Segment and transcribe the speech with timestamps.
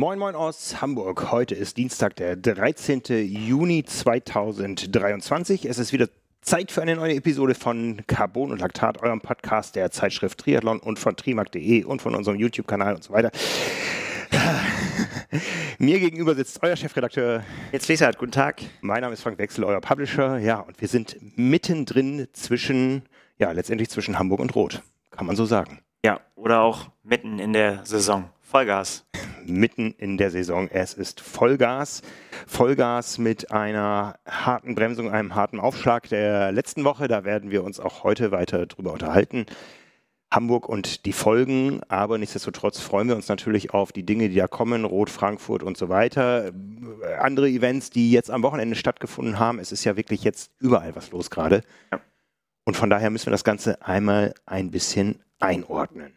[0.00, 1.30] Moin Moin aus Hamburg.
[1.30, 3.02] Heute ist Dienstag, der 13.
[3.08, 5.66] Juni 2023.
[5.66, 6.08] Es ist wieder
[6.40, 10.98] Zeit für eine neue Episode von Carbon und Laktat, eurem Podcast der Zeitschrift Triathlon und
[10.98, 13.30] von trimark.de und von unserem YouTube-Kanal und so weiter.
[15.78, 17.44] Mir gegenüber sitzt euer Chefredakteur.
[17.70, 18.62] Jetzt Lesart, guten Tag.
[18.80, 20.38] Mein Name ist Frank Wechsel, euer Publisher.
[20.38, 23.02] Ja, und wir sind mittendrin zwischen,
[23.36, 24.80] ja, letztendlich zwischen Hamburg und Rot.
[25.10, 25.80] Kann man so sagen.
[26.02, 28.30] Ja, oder auch mitten in der Saison.
[28.40, 29.04] Vollgas.
[29.52, 30.68] Mitten in der Saison.
[30.68, 32.02] Es ist Vollgas.
[32.46, 37.08] Vollgas mit einer harten Bremsung, einem harten Aufschlag der letzten Woche.
[37.08, 39.46] Da werden wir uns auch heute weiter drüber unterhalten.
[40.32, 44.46] Hamburg und die Folgen, aber nichtsdestotrotz freuen wir uns natürlich auf die Dinge, die da
[44.46, 46.52] kommen, Rot, Frankfurt und so weiter.
[47.18, 49.58] Andere Events, die jetzt am Wochenende stattgefunden haben.
[49.58, 51.62] Es ist ja wirklich jetzt überall was los gerade.
[51.90, 52.00] Ja.
[52.64, 56.12] Und von daher müssen wir das Ganze einmal ein bisschen einordnen.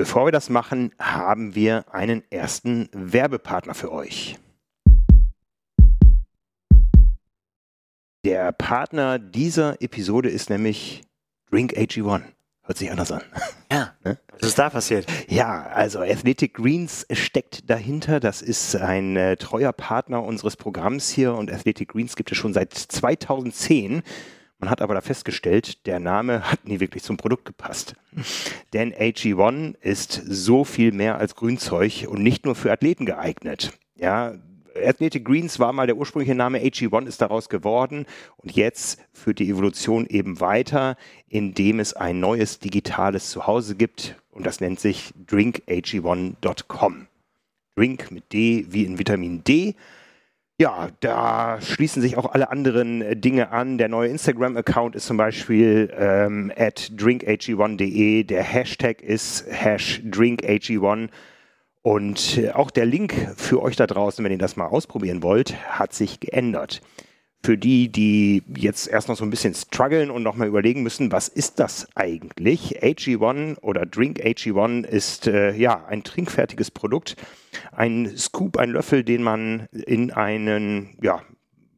[0.00, 4.38] Bevor wir das machen, haben wir einen ersten Werbepartner für euch.
[8.24, 11.02] Der Partner dieser Episode ist nämlich
[11.50, 12.22] Drink AG1.
[12.62, 13.20] Hört sich anders an.
[13.70, 13.94] Ja.
[14.02, 14.18] Ne?
[14.38, 15.04] Was ist da passiert?
[15.28, 18.20] Ja, also Athletic Greens steckt dahinter.
[18.20, 22.54] Das ist ein äh, treuer Partner unseres Programms hier und Athletic Greens gibt es schon
[22.54, 24.02] seit 2010.
[24.60, 27.94] Man hat aber da festgestellt, der Name hat nie wirklich zum Produkt gepasst.
[28.74, 33.72] Denn AG1 ist so viel mehr als Grünzeug und nicht nur für Athleten geeignet.
[33.96, 34.34] Ja,
[34.76, 39.48] Athletic Greens war mal der ursprüngliche Name, AG1 ist daraus geworden und jetzt führt die
[39.48, 40.96] Evolution eben weiter,
[41.28, 47.06] indem es ein neues digitales Zuhause gibt und das nennt sich drinkag1.com.
[47.76, 49.74] Drink mit D wie in Vitamin D
[50.60, 53.78] ja, da schließen sich auch alle anderen äh, Dinge an.
[53.78, 58.24] Der neue Instagram-Account ist zum Beispiel ähm, at drinkag1.de.
[58.24, 61.08] Der Hashtag ist hash drinkag1.
[61.80, 65.56] Und äh, auch der Link für euch da draußen, wenn ihr das mal ausprobieren wollt,
[65.78, 66.82] hat sich geändert
[67.42, 71.28] für die, die jetzt erst noch so ein bisschen strugglen und nochmal überlegen müssen, was
[71.28, 72.82] ist das eigentlich?
[72.82, 77.16] AG1 oder Drink AG1 ist äh, ja ein trinkfertiges Produkt,
[77.72, 81.22] ein Scoop, ein Löffel, den man in einen ja,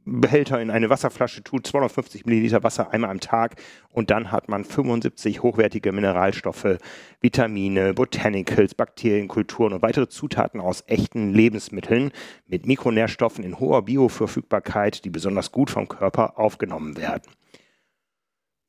[0.05, 3.57] Behälter in eine Wasserflasche tut, 250 Milliliter Wasser einmal am Tag
[3.91, 6.79] und dann hat man 75 hochwertige Mineralstoffe,
[7.21, 12.11] Vitamine, Botanicals, Bakterienkulturen und weitere Zutaten aus echten Lebensmitteln
[12.47, 17.31] mit Mikronährstoffen in hoher Bioverfügbarkeit, die besonders gut vom Körper aufgenommen werden.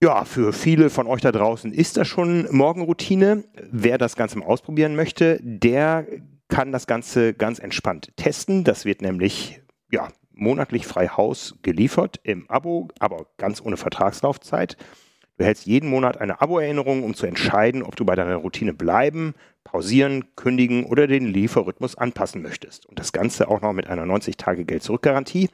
[0.04, 3.46] Ja, für viele von euch da draußen ist das schon Morgenroutine.
[3.72, 6.06] Wer das Ganze mal ausprobieren möchte, der
[6.50, 8.66] kann das Ganze ganz entspannt testen.
[8.66, 9.62] Das wird nämlich
[9.92, 14.78] ja, monatlich frei Haus geliefert im Abo, aber ganz ohne Vertragslaufzeit.
[15.38, 19.34] Du hältst jeden Monat eine Abo-Erinnerung, um zu entscheiden, ob du bei deiner Routine bleiben,
[19.64, 22.86] pausieren, kündigen oder den Lieferrhythmus anpassen möchtest.
[22.86, 25.50] Und das Ganze auch noch mit einer 90-Tage-Geld-Zurück-Garantie.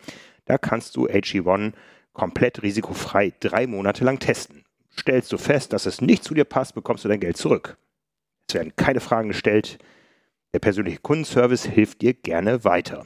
[0.45, 1.73] Da kannst du AG1
[2.11, 4.65] komplett risikofrei drei Monate lang testen.
[4.97, 7.77] Stellst du fest, dass es nicht zu dir passt, bekommst du dein Geld zurück.
[8.49, 9.77] Es werden keine Fragen gestellt.
[10.53, 13.05] Der persönliche Kundenservice hilft dir gerne weiter.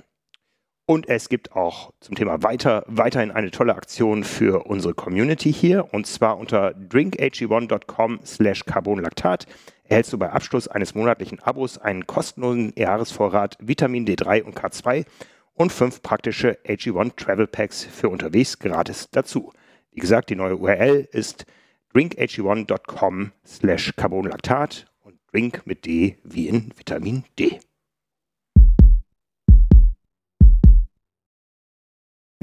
[0.94, 5.92] Und es gibt auch zum Thema weiter, weiterhin eine tolle Aktion für unsere Community hier.
[5.92, 9.48] Und zwar unter drinkag1.com slash carbonlactat
[9.86, 15.08] erhältst du bei Abschluss eines monatlichen Abos einen kostenlosen Jahresvorrat Vitamin D3 und K2
[15.56, 19.52] und fünf praktische AG1 Travel Packs für unterwegs gratis dazu.
[19.94, 21.48] Wie gesagt, die neue URL ist
[21.96, 27.60] drinkag1.com slash carbonlactat und drink mit D wie in Vitamin D.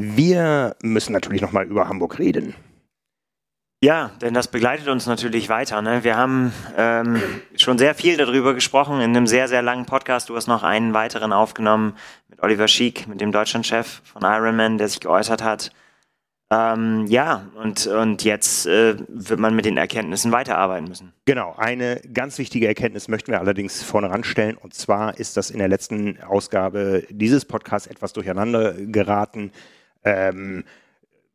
[0.02, 2.54] Wir müssen natürlich nochmal über Hamburg reden.
[3.82, 5.80] Ja, denn das begleitet uns natürlich weiter.
[5.80, 6.04] Ne?
[6.04, 7.22] Wir haben ähm,
[7.56, 10.28] schon sehr viel darüber gesprochen in einem sehr, sehr langen Podcast.
[10.28, 11.96] Du hast noch einen weiteren aufgenommen
[12.28, 15.72] mit Oliver Schiek, mit dem Deutschlandchef von Ironman, der sich geäußert hat.
[16.52, 21.14] Ähm, ja, und, und jetzt äh, wird man mit den Erkenntnissen weiterarbeiten müssen.
[21.24, 24.56] Genau, eine ganz wichtige Erkenntnis möchten wir allerdings vorne ranstellen.
[24.56, 29.52] Und zwar ist das in der letzten Ausgabe dieses Podcasts etwas durcheinander geraten
[30.04, 30.64] ähm,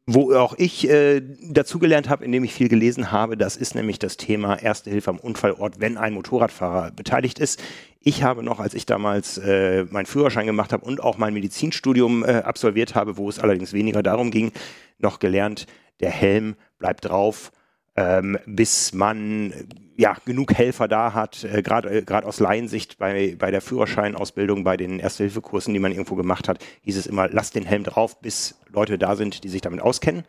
[0.07, 4.17] wo auch ich äh, dazugelernt habe, indem ich viel gelesen habe, das ist nämlich das
[4.17, 7.61] Thema Erste Hilfe am Unfallort, wenn ein Motorradfahrer beteiligt ist.
[8.01, 12.23] Ich habe noch, als ich damals äh, meinen Führerschein gemacht habe und auch mein Medizinstudium
[12.23, 14.51] äh, absolviert habe, wo es allerdings weniger darum ging,
[14.99, 15.65] noch gelernt,
[16.01, 17.51] der Helm bleibt drauf,
[17.95, 19.53] ähm, bis man
[19.97, 24.63] ja genug Helfer da hat, äh, gerade äh, gerade aus Laiensicht bei, bei der Führerscheinausbildung,
[24.63, 28.19] bei den Erste-Hilfe-Kursen, die man irgendwo gemacht hat, hieß es immer, lass den Helm drauf,
[28.19, 30.23] bis Leute da sind, die sich damit auskennen.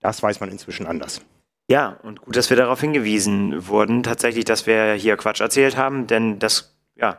[0.00, 1.22] Das weiß man inzwischen anders.
[1.70, 6.06] Ja, und gut, dass wir darauf hingewiesen wurden, tatsächlich, dass wir hier Quatsch erzählt haben,
[6.06, 7.18] denn das, ja,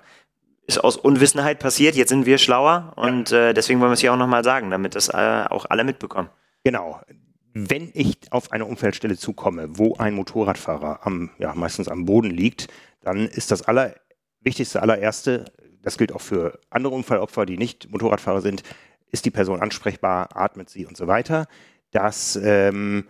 [0.65, 1.95] ist aus Unwissenheit passiert.
[1.95, 4.95] Jetzt sind wir schlauer und äh, deswegen wollen wir es hier auch nochmal sagen, damit
[4.95, 6.29] das äh, auch alle mitbekommen.
[6.63, 7.01] Genau.
[7.53, 12.67] Wenn ich auf eine Unfallstelle zukomme, wo ein Motorradfahrer am, ja, meistens am Boden liegt,
[13.01, 15.45] dann ist das allerwichtigste, allererste,
[15.81, 18.63] das gilt auch für andere Unfallopfer, die nicht Motorradfahrer sind,
[19.11, 21.47] ist die Person ansprechbar, atmet sie und so weiter.
[21.91, 23.07] Das, ähm,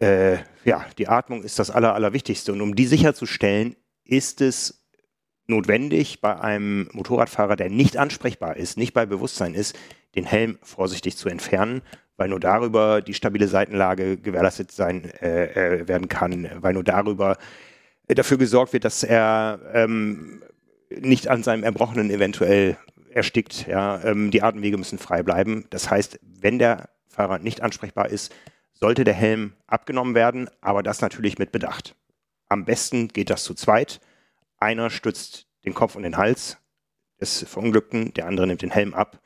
[0.00, 2.52] äh, ja, die Atmung ist das Aller, Allerwichtigste.
[2.52, 4.84] Und um die sicherzustellen, ist es
[5.46, 9.76] notwendig, bei einem Motorradfahrer, der nicht ansprechbar ist, nicht bei Bewusstsein ist,
[10.14, 11.82] den Helm vorsichtig zu entfernen,
[12.16, 17.36] weil nur darüber die stabile Seitenlage gewährleistet sein äh, äh werden kann, weil nur darüber
[18.08, 20.42] dafür gesorgt wird, dass er ähm,
[20.90, 22.76] nicht an seinem Erbrochenen eventuell
[23.10, 23.66] erstickt.
[23.66, 25.66] Ja, ähm, die Atemwege müssen frei bleiben.
[25.70, 28.32] Das heißt, wenn der Fahrer nicht ansprechbar ist,
[28.74, 31.96] sollte der Helm abgenommen werden, aber das natürlich mit Bedacht.
[32.48, 34.00] Am besten geht das zu zweit.
[34.58, 36.58] Einer stützt den Kopf und den Hals
[37.20, 39.20] des Verunglückten, der andere nimmt den Helm ab.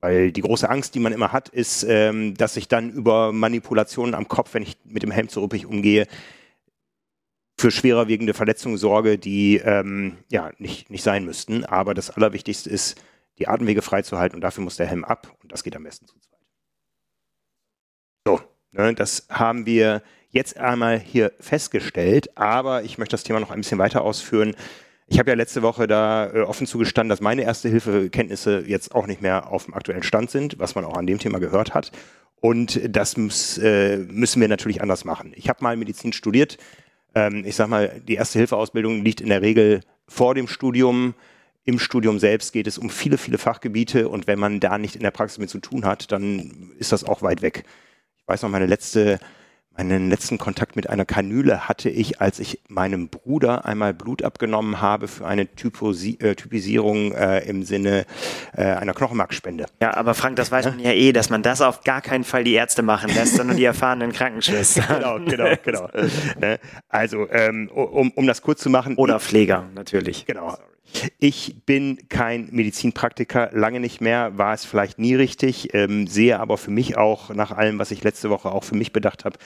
[0.00, 4.14] Weil die große Angst, die man immer hat, ist, ähm, dass ich dann über Manipulationen
[4.14, 6.06] am Kopf, wenn ich mit dem Helm zu ruppig umgehe,
[7.58, 11.66] für schwerer wiegende Verletzungen sorge, die ähm, ja nicht, nicht sein müssten.
[11.66, 12.98] Aber das Allerwichtigste ist,
[13.38, 16.18] die Atemwege freizuhalten und dafür muss der Helm ab und das geht am besten zu
[16.18, 16.40] zweit.
[18.26, 23.50] So, ne, das haben wir jetzt einmal hier festgestellt, aber ich möchte das Thema noch
[23.50, 24.54] ein bisschen weiter ausführen.
[25.12, 29.20] Ich habe ja letzte Woche da äh, offen zugestanden, dass meine Erste-Hilfe-Kenntnisse jetzt auch nicht
[29.20, 31.90] mehr auf dem aktuellen Stand sind, was man auch an dem Thema gehört hat.
[32.40, 35.32] Und das muss, äh, müssen wir natürlich anders machen.
[35.34, 36.58] Ich habe mal Medizin studiert.
[37.16, 41.14] Ähm, ich sage mal, die Erste-Hilfe-Ausbildung liegt in der Regel vor dem Studium.
[41.64, 45.02] Im Studium selbst geht es um viele, viele Fachgebiete und wenn man da nicht in
[45.02, 47.64] der Praxis mit zu tun hat, dann ist das auch weit weg.
[48.16, 49.18] Ich weiß noch, meine letzte
[49.80, 54.82] Meinen letzten Kontakt mit einer Kanüle hatte ich, als ich meinem Bruder einmal Blut abgenommen
[54.82, 58.04] habe für eine Typosi äh, Typisierung äh, im Sinne
[58.54, 59.64] äh, einer Knochenmarkspende.
[59.80, 62.44] Ja, aber Frank, das weiß man ja eh, dass man das auf gar keinen Fall
[62.44, 64.84] die Ärzte machen lässt, sondern die erfahrenen Krankenschwestern.
[65.00, 65.88] genau, genau, genau.
[66.38, 66.58] ne?
[66.90, 68.96] Also, ähm, um, um das kurz zu machen.
[68.96, 70.26] Oder Pfleger, natürlich.
[70.26, 70.58] Genau.
[71.18, 76.58] Ich bin kein Medizinpraktiker, lange nicht mehr, war es vielleicht nie richtig, ähm, sehe aber
[76.58, 79.38] für mich auch nach allem, was ich letzte Woche auch für mich bedacht habe,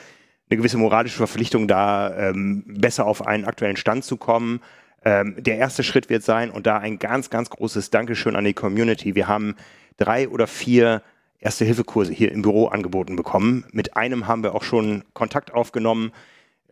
[0.51, 4.61] eine gewisse moralische Verpflichtung da, ähm, besser auf einen aktuellen Stand zu kommen.
[5.05, 8.55] Ähm, der erste Schritt wird sein und da ein ganz, ganz großes Dankeschön an die
[8.55, 9.15] Community.
[9.15, 9.55] Wir haben
[9.97, 11.03] drei oder vier
[11.41, 13.65] Erste-Hilfe-Kurse hier im Büro angeboten bekommen.
[13.73, 16.13] Mit einem haben wir auch schon Kontakt aufgenommen.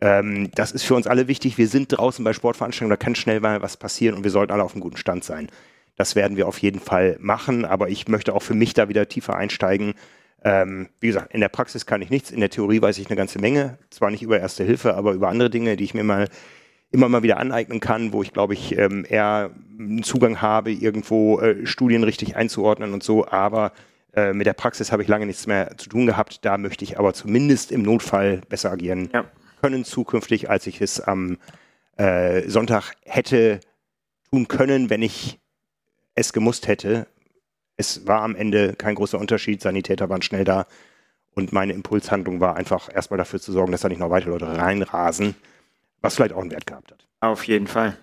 [0.01, 1.57] Ähm, das ist für uns alle wichtig.
[1.57, 4.63] Wir sind draußen bei Sportveranstaltungen, da kann schnell mal was passieren und wir sollten alle
[4.63, 5.47] auf einem guten Stand sein.
[5.95, 9.07] Das werden wir auf jeden Fall machen, aber ich möchte auch für mich da wieder
[9.07, 9.93] tiefer einsteigen.
[10.43, 13.15] Ähm, wie gesagt, in der Praxis kann ich nichts, in der Theorie weiß ich eine
[13.15, 16.27] ganze Menge, zwar nicht über Erste Hilfe, aber über andere Dinge, die ich mir mal
[16.91, 21.39] immer mal wieder aneignen kann, wo ich glaube ich ähm, eher einen Zugang habe, irgendwo
[21.39, 23.71] äh, Studien richtig einzuordnen und so, aber
[24.15, 26.45] äh, mit der Praxis habe ich lange nichts mehr zu tun gehabt.
[26.45, 29.25] Da möchte ich aber zumindest im Notfall besser agieren ja.
[29.61, 31.37] können zukünftig, als ich es am
[31.97, 33.59] äh, Sonntag hätte
[34.29, 35.39] tun können, wenn ich
[36.15, 37.07] es gemusst hätte
[37.83, 39.61] es war am Ende kein großer Unterschied.
[39.61, 40.65] Sanitäter waren schnell da.
[41.35, 44.57] Und meine Impulshandlung war einfach erstmal dafür zu sorgen, dass da nicht noch weitere Leute
[44.57, 45.35] reinrasen,
[46.01, 47.07] was vielleicht auch einen Wert gehabt hat.
[47.19, 47.97] Auf jeden Fall.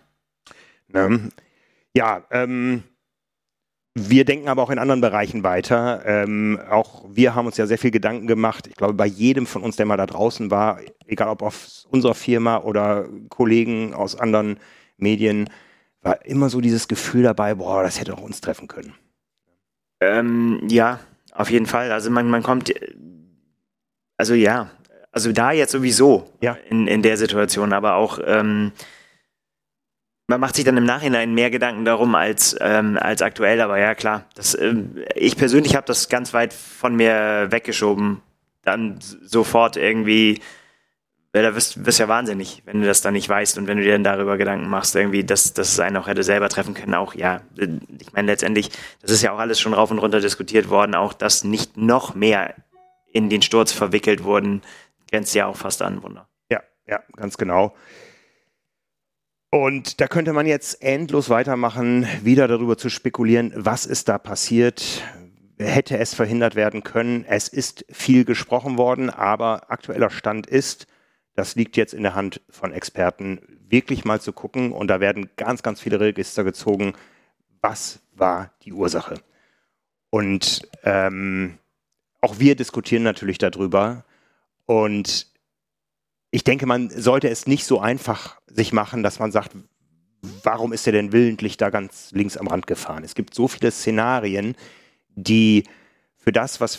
[0.88, 1.30] Ne?
[1.94, 2.82] Ja, ähm,
[3.94, 6.02] wir denken aber auch in anderen Bereichen weiter.
[6.04, 8.66] Ähm, auch wir haben uns ja sehr viel Gedanken gemacht.
[8.66, 12.14] Ich glaube, bei jedem von uns, der mal da draußen war, egal ob auf unserer
[12.14, 14.58] Firma oder Kollegen aus anderen
[14.96, 15.48] Medien,
[16.02, 18.94] war immer so dieses Gefühl dabei, boah, das hätte auch uns treffen können.
[20.00, 21.00] Ähm, ja,
[21.32, 21.92] auf jeden Fall.
[21.92, 22.72] Also man, man kommt,
[24.16, 24.70] also ja,
[25.12, 26.56] also da jetzt sowieso ja.
[26.68, 28.72] in, in der Situation, aber auch ähm,
[30.30, 33.96] man macht sich dann im Nachhinein mehr Gedanken darum als, ähm, als aktuell, aber ja
[33.96, 38.22] klar, das, ähm, ich persönlich habe das ganz weit von mir weggeschoben,
[38.62, 40.40] dann sofort irgendwie
[41.32, 43.84] weil da wirst, wirst ja wahnsinnig, wenn du das dann nicht weißt und wenn du
[43.84, 46.94] dir dann darüber Gedanken machst, irgendwie, dass, dass es einen auch hätte selber treffen können.
[46.94, 48.70] Auch ja, ich meine letztendlich,
[49.00, 52.14] das ist ja auch alles schon rauf und runter diskutiert worden, auch dass nicht noch
[52.14, 52.54] mehr
[53.12, 54.62] in den Sturz verwickelt wurden,
[55.08, 56.28] grenzt ja auch fast an Wunder.
[56.50, 57.74] Ja, ja, ganz genau.
[59.52, 65.02] Und da könnte man jetzt endlos weitermachen, wieder darüber zu spekulieren, was ist da passiert,
[65.58, 67.24] hätte es verhindert werden können.
[67.24, 70.86] Es ist viel gesprochen worden, aber aktueller Stand ist,
[71.40, 74.72] das liegt jetzt in der Hand von Experten, wirklich mal zu gucken.
[74.72, 76.92] Und da werden ganz, ganz viele Register gezogen.
[77.62, 79.14] Was war die Ursache?
[80.10, 81.56] Und ähm,
[82.20, 84.04] auch wir diskutieren natürlich darüber.
[84.66, 85.28] Und
[86.30, 89.52] ich denke, man sollte es nicht so einfach sich machen, dass man sagt,
[90.42, 93.02] warum ist er denn willentlich da ganz links am Rand gefahren?
[93.02, 94.56] Es gibt so viele Szenarien,
[95.14, 95.64] die
[96.18, 96.78] für das, was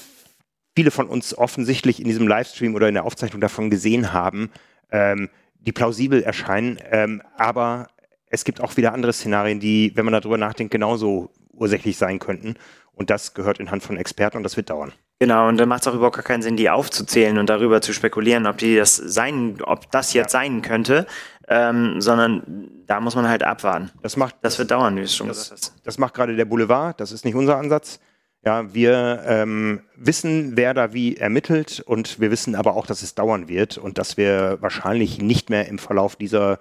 [0.75, 4.51] viele von uns offensichtlich in diesem Livestream oder in der Aufzeichnung davon gesehen haben,
[4.91, 6.79] ähm, die plausibel erscheinen.
[6.89, 7.87] Ähm, aber
[8.27, 12.55] es gibt auch wieder andere Szenarien, die, wenn man darüber nachdenkt, genauso ursächlich sein könnten.
[12.93, 14.93] Und das gehört in Hand von Experten und das wird dauern.
[15.19, 17.93] Genau, und dann macht es auch überhaupt gar keinen Sinn, die aufzuzählen und darüber zu
[17.93, 20.39] spekulieren, ob die das sein, ob das jetzt ja.
[20.39, 21.05] sein könnte,
[21.47, 23.91] ähm, sondern da muss man halt abwarten.
[24.01, 25.85] Das macht, das wird dauern, wie es schon das, gesagt hast.
[25.85, 27.99] Das macht gerade der Boulevard, das ist nicht unser Ansatz.
[28.43, 33.13] Ja, wir ähm, wissen, wer da wie ermittelt und wir wissen aber auch, dass es
[33.13, 36.57] dauern wird und dass wir wahrscheinlich nicht mehr im Verlauf dieser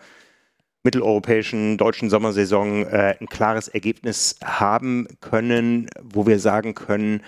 [0.83, 7.23] mitteleuropäischen deutschen Sommersaison äh, ein klares Ergebnis haben können, wo wir sagen können,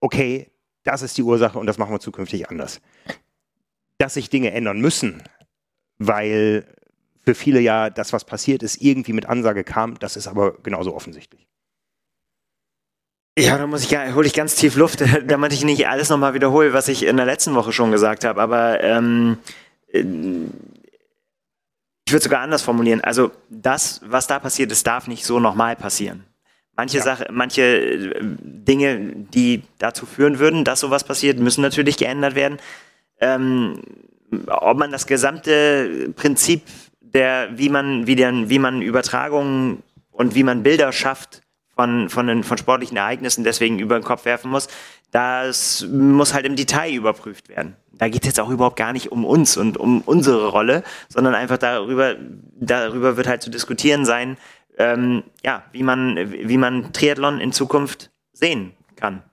[0.00, 0.50] okay,
[0.82, 2.80] das ist die Ursache und das machen wir zukünftig anders.
[3.98, 5.22] Dass sich Dinge ändern müssen,
[5.98, 6.66] weil
[7.24, 10.96] für viele ja das, was passiert ist, irgendwie mit Ansage kam, das ist aber genauso
[10.96, 11.46] offensichtlich.
[13.38, 16.72] Ja, da muss ich hole ich ganz tief Luft, damit ich nicht alles nochmal wiederhole,
[16.72, 18.40] was ich in der letzten Woche schon gesagt habe.
[18.40, 19.38] Aber ähm,
[19.92, 20.04] äh,
[22.04, 23.00] ich würde sogar anders formulieren.
[23.00, 26.24] Also das, was da passiert ist, darf nicht so nochmal passieren.
[26.76, 27.04] Manche ja.
[27.04, 32.58] Sache, manche äh, Dinge, die dazu führen würden, dass sowas passiert, müssen natürlich geändert werden.
[33.20, 33.80] Ähm,
[34.46, 36.62] ob man das gesamte Prinzip
[37.00, 41.41] der, wie man, wie, der, wie man Übertragungen und wie man Bilder schafft,
[41.82, 44.68] von, von, den, von sportlichen Ereignissen deswegen über den Kopf werfen muss,
[45.10, 47.76] das muss halt im Detail überprüft werden.
[47.92, 51.34] Da geht es jetzt auch überhaupt gar nicht um uns und um unsere Rolle, sondern
[51.34, 52.14] einfach darüber,
[52.54, 54.36] darüber wird halt zu diskutieren sein,
[54.78, 59.24] ähm, ja, wie man, wie man Triathlon in Zukunft sehen kann.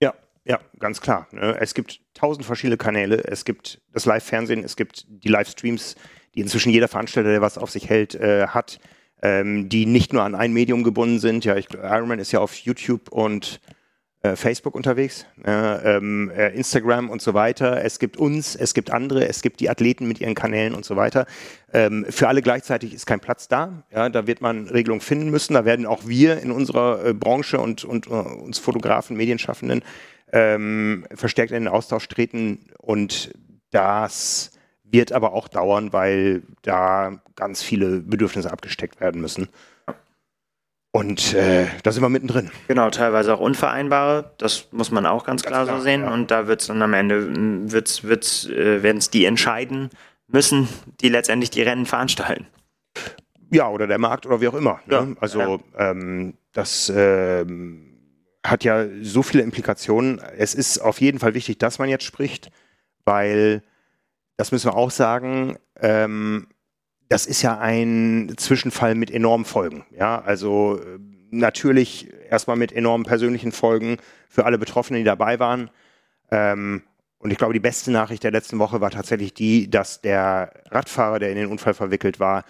[0.00, 0.12] Ja,
[0.44, 1.26] ja, ganz klar.
[1.32, 1.56] Ne?
[1.58, 5.96] Es gibt tausend verschiedene Kanäle, es gibt das Live-Fernsehen, es gibt die Livestreams,
[6.34, 8.78] die inzwischen jeder Veranstalter, der was auf sich hält, äh, hat
[9.22, 11.44] ähm, die nicht nur an ein Medium gebunden sind.
[11.44, 13.60] Ja, ich, Ironman ist ja auf YouTube und
[14.20, 17.84] äh, Facebook unterwegs, äh, äh, Instagram und so weiter.
[17.84, 20.96] Es gibt uns, es gibt andere, es gibt die Athleten mit ihren Kanälen und so
[20.96, 21.26] weiter.
[21.72, 23.84] Ähm, für alle gleichzeitig ist kein Platz da.
[23.92, 25.54] Ja, da wird man Regelungen finden müssen.
[25.54, 29.82] Da werden auch wir in unserer äh, Branche und, und uh, uns Fotografen, Medienschaffenden
[30.32, 33.32] ähm, verstärkt in den Austausch treten und
[33.70, 34.57] das
[34.90, 39.48] wird aber auch dauern, weil da ganz viele Bedürfnisse abgesteckt werden müssen.
[40.90, 42.50] Und äh, da sind wir mittendrin.
[42.66, 44.32] Genau, teilweise auch unvereinbare.
[44.38, 46.02] Das muss man auch ganz, ganz klar, klar, so sehen.
[46.02, 46.12] Ja.
[46.12, 49.90] Und da wird es dann am Ende, wird's, wird's, äh, werden es die entscheiden
[50.26, 50.68] müssen,
[51.00, 52.46] die letztendlich die Rennen veranstalten.
[53.50, 54.80] Ja, oder der Markt oder wie auch immer.
[54.86, 54.94] Ne?
[54.94, 55.90] Ja, also ja.
[55.90, 57.88] Ähm, das ähm,
[58.44, 60.20] hat ja so viele Implikationen.
[60.36, 62.50] Es ist auf jeden Fall wichtig, dass man jetzt spricht,
[63.04, 63.62] weil
[64.38, 66.46] das müssen wir auch sagen, ähm,
[67.08, 69.84] das ist ja ein Zwischenfall mit enormen Folgen.
[69.90, 70.98] Ja, also äh,
[71.30, 75.70] natürlich erstmal mit enormen persönlichen Folgen für alle Betroffenen, die dabei waren.
[76.30, 76.82] Ähm,
[77.18, 81.18] und ich glaube, die beste Nachricht der letzten Woche war tatsächlich die, dass der Radfahrer,
[81.18, 82.44] der in den Unfall verwickelt war,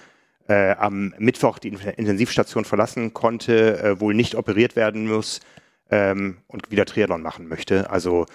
[0.46, 5.40] äh, am Mittwoch die Intensivstation verlassen konnte, äh, wohl nicht operiert werden muss
[5.90, 7.88] ähm, und wieder Triathlon machen möchte.
[7.88, 8.26] Also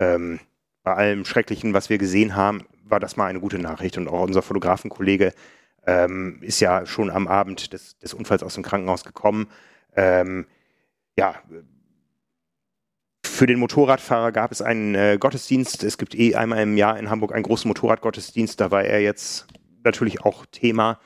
[0.00, 0.40] ähm,
[0.82, 3.98] bei allem Schrecklichen, was wir gesehen haben, war das mal eine gute Nachricht.
[3.98, 5.32] Und auch unser Fotografenkollege
[5.84, 9.48] ähm, ist ja schon am Abend des, des, Unfalls aus dem Krankenhaus gekommen.
[9.96, 10.46] Ähm,
[11.16, 11.34] ja,
[13.24, 15.82] für den Motorradfahrer gab es einen äh, Gottesdienst.
[15.82, 18.60] Es gibt eh einmal im Jahr in Hamburg einen großen Motorradgottesdienst.
[18.60, 19.48] Da war er jetzt
[19.82, 21.00] natürlich auch Thema.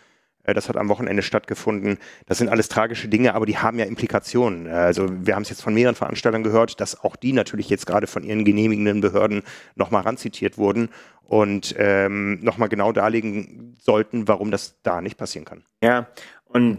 [0.46, 1.98] Äh, das hat am Wochenende stattgefunden.
[2.26, 4.66] Das sind alles tragische Dinge, aber die haben ja Implikationen.
[4.66, 7.86] Äh, also wir haben es jetzt von mehreren Veranstaltern gehört, dass auch die natürlich jetzt
[7.86, 9.42] gerade von ihren genehmigenden Behörden
[9.74, 10.88] nochmal ranzitiert wurden
[11.24, 15.64] und ähm, nochmal genau darlegen sollten, warum das da nicht passieren kann.
[15.82, 16.06] Ja,
[16.46, 16.78] und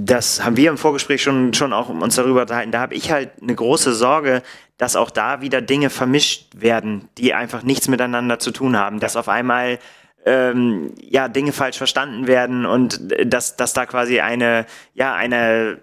[0.00, 2.70] das haben wir im Vorgespräch schon, schon auch uns darüber unterhalten.
[2.70, 4.42] Da habe ich halt eine große Sorge,
[4.76, 9.00] dass auch da wieder Dinge vermischt werden, die einfach nichts miteinander zu tun haben.
[9.00, 9.78] Dass auf einmal
[10.24, 15.78] ähm, ja, Dinge falsch verstanden werden und dass, dass da quasi eine, ja, eine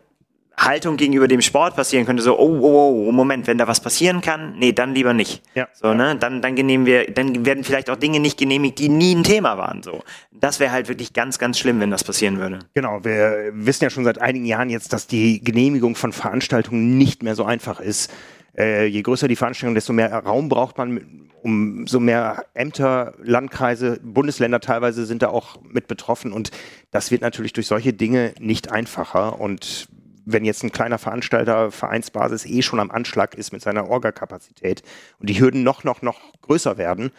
[0.57, 4.21] Haltung gegenüber dem Sport passieren könnte, so, oh, oh, oh, Moment, wenn da was passieren
[4.21, 5.41] kann, nee, dann lieber nicht.
[5.53, 5.67] Ja.
[5.73, 9.15] So, ne, dann, dann genehmigen wir, dann werden vielleicht auch Dinge nicht genehmigt, die nie
[9.15, 10.03] ein Thema waren, so.
[10.31, 12.59] Das wäre halt wirklich ganz, ganz schlimm, wenn das passieren würde.
[12.73, 17.23] Genau, wir wissen ja schon seit einigen Jahren jetzt, dass die Genehmigung von Veranstaltungen nicht
[17.23, 18.11] mehr so einfach ist.
[18.57, 23.99] Äh, je größer die Veranstaltung, desto mehr Raum braucht man, um so mehr Ämter, Landkreise,
[24.01, 26.51] Bundesländer teilweise sind da auch mit betroffen und
[26.91, 29.87] das wird natürlich durch solche Dinge nicht einfacher und
[30.25, 34.81] wenn jetzt ein kleiner Veranstalter Vereinsbasis eh schon am Anschlag ist mit seiner Orga-Kapazität
[35.19, 37.11] und die Hürden noch, noch, noch größer werden,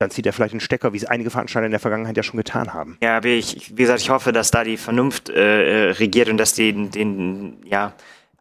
[0.00, 2.38] dann zieht er vielleicht einen Stecker, wie es einige Veranstalter in der Vergangenheit ja schon
[2.38, 2.96] getan haben.
[3.02, 6.38] Ja, aber ich, wie gesagt, ich hoffe, dass da die Vernunft äh, äh regiert und
[6.38, 7.92] dass den, den, ja,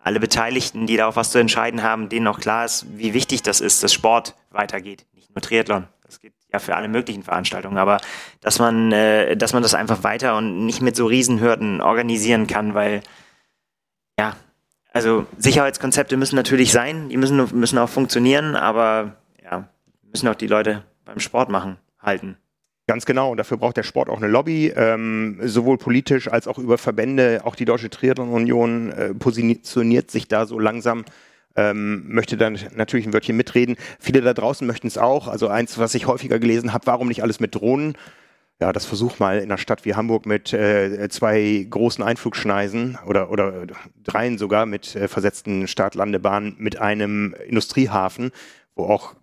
[0.10, 3.44] alle Beteiligten, die da auch was zu entscheiden haben, denen auch klar ist, wie wichtig
[3.44, 5.06] das ist, dass Sport weitergeht.
[5.14, 5.88] Nicht nur Triathlon.
[6.04, 8.00] Das geht ja für alle möglichen Veranstaltungen, aber
[8.42, 12.74] dass man, äh, dass man das einfach weiter und nicht mit so Riesenhürden organisieren kann,
[12.74, 13.04] weil
[14.18, 14.36] ja,
[14.92, 19.70] also Sicherheitskonzepte müssen natürlich sein, die müssen, müssen auch funktionieren, aber ja,
[20.02, 22.36] müssen auch die Leute beim Sport machen, halten.
[22.90, 23.30] Ganz genau.
[23.30, 27.42] Und dafür braucht der Sport auch eine Lobby, ähm, sowohl politisch als auch über Verbände.
[27.44, 31.06] Auch die Deutsche Triathlon-Union äh, positioniert sich da so langsam.
[31.56, 33.76] Ähm, möchte dann natürlich ein Wörtchen mitreden.
[34.00, 35.28] Viele da draußen möchten es auch.
[35.28, 37.94] Also eins, was ich häufiger gelesen habe, warum nicht alles mit Drohnen?
[38.60, 43.30] Ja, das versuch mal in einer Stadt wie Hamburg mit äh, zwei großen Einflugschneisen oder,
[43.30, 43.68] oder
[44.04, 48.32] dreien sogar mit äh, versetzten Startlandebahnen mit einem Industriehafen,
[48.74, 49.14] wo auch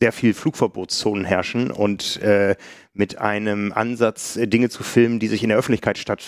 [0.00, 2.56] sehr viel Flugverbotszonen herrschen und äh,
[2.92, 6.24] mit einem Ansatz, äh, Dinge zu filmen, die sich in der Öffentlichkeit statt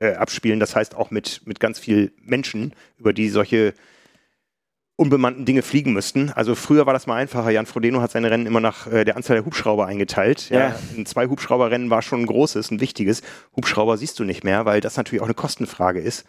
[0.00, 0.60] äh, abspielen.
[0.60, 3.74] Das heißt auch mit, mit ganz viel Menschen, über die solche
[4.96, 6.30] unbemannten Dinge fliegen müssten.
[6.30, 7.50] Also früher war das mal einfacher.
[7.50, 10.48] Jan Frodeno hat seine Rennen immer nach äh, der Anzahl der Hubschrauber eingeteilt.
[10.48, 10.70] Ja.
[10.70, 10.78] ja.
[10.96, 13.22] Ein zwei Hubschrauberrennen war schon ein großes, ein wichtiges.
[13.54, 16.26] Hubschrauber siehst du nicht mehr, weil das natürlich auch eine Kostenfrage ist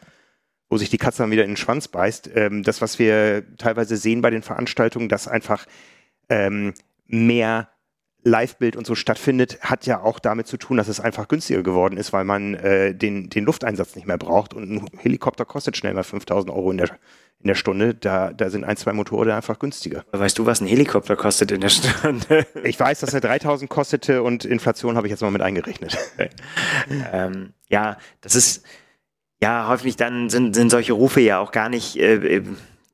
[0.70, 2.30] wo sich die Katze dann wieder in den Schwanz beißt.
[2.36, 5.66] Ähm, das, was wir teilweise sehen bei den Veranstaltungen, dass einfach
[6.30, 6.74] ähm,
[7.08, 7.70] mehr
[8.28, 11.98] Live-Bild und so stattfindet, hat ja auch damit zu tun, dass es einfach günstiger geworden
[11.98, 15.94] ist, weil man äh, den, den Lufteinsatz nicht mehr braucht und ein Helikopter kostet schnell
[15.94, 16.90] mal 5000 Euro in der,
[17.40, 17.96] in der Stunde.
[17.96, 20.04] Da, da sind ein, zwei Motorräder einfach günstiger.
[20.12, 22.46] Weißt du, was ein Helikopter kostet in der Stunde?
[22.64, 25.98] ich weiß, dass er 3000 kostete und Inflation habe ich jetzt mal mit eingerechnet.
[27.14, 28.66] ähm, ja, das ist,
[29.42, 32.44] ja, häufig dann sind, sind solche Rufe ja auch gar nicht, äh,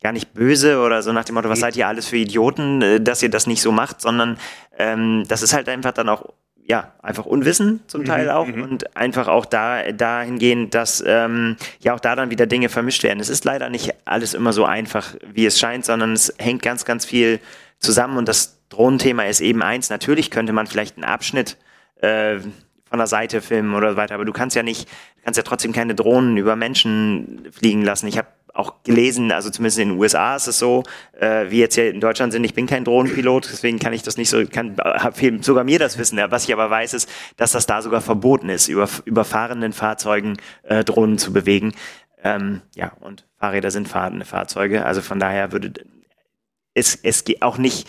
[0.03, 3.01] gar nicht böse oder so nach dem Motto, was seid ihr alles für Idioten, äh,
[3.01, 4.37] dass ihr das nicht so macht, sondern
[4.77, 6.33] ähm, das ist halt einfach dann auch
[6.65, 8.63] ja, einfach Unwissen zum mhm, Teil auch mhm.
[8.63, 13.19] und einfach auch da dahingehend, dass ähm, ja auch da dann wieder Dinge vermischt werden.
[13.19, 16.85] Es ist leider nicht alles immer so einfach, wie es scheint, sondern es hängt ganz,
[16.85, 17.39] ganz viel
[17.79, 19.89] zusammen und das Drohnenthema ist eben eins.
[19.89, 21.57] Natürlich könnte man vielleicht einen Abschnitt
[21.97, 22.39] äh,
[22.85, 25.43] von der Seite filmen oder so weiter, aber du kannst ja nicht, du kannst ja
[25.43, 28.07] trotzdem keine Drohnen über Menschen fliegen lassen.
[28.07, 30.83] Ich habe auch gelesen, also zumindest in den USA ist es so,
[31.19, 34.15] äh, wie jetzt hier in Deutschland sind, ich bin kein Drohnenpilot, deswegen kann ich das
[34.15, 34.77] nicht so, kann
[35.13, 36.19] fehlt sogar mir das Wissen.
[36.29, 40.37] Was ich aber weiß, ist, dass das da sogar verboten ist, über, über fahrenden Fahrzeugen
[40.63, 41.73] äh, Drohnen zu bewegen.
[42.23, 45.73] Ähm, ja, und Fahrräder sind fahrende Fahrzeuge, also von daher würde
[46.75, 47.87] es, es geht auch nicht,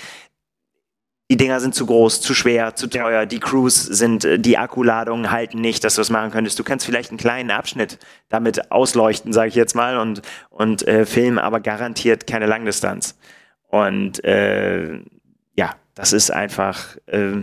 [1.31, 5.31] die Dinger sind zu groß, zu schwer, zu teuer, die Crews sind, äh, die Akkuladungen
[5.31, 6.59] halten nicht, dass du das machen könntest.
[6.59, 11.07] Du kannst vielleicht einen kleinen Abschnitt damit ausleuchten, sage ich jetzt mal, und, und äh,
[11.07, 13.19] filmen, aber garantiert keine Langdistanz.
[13.69, 15.01] Und äh,
[15.57, 17.43] ja, das ist einfach, äh,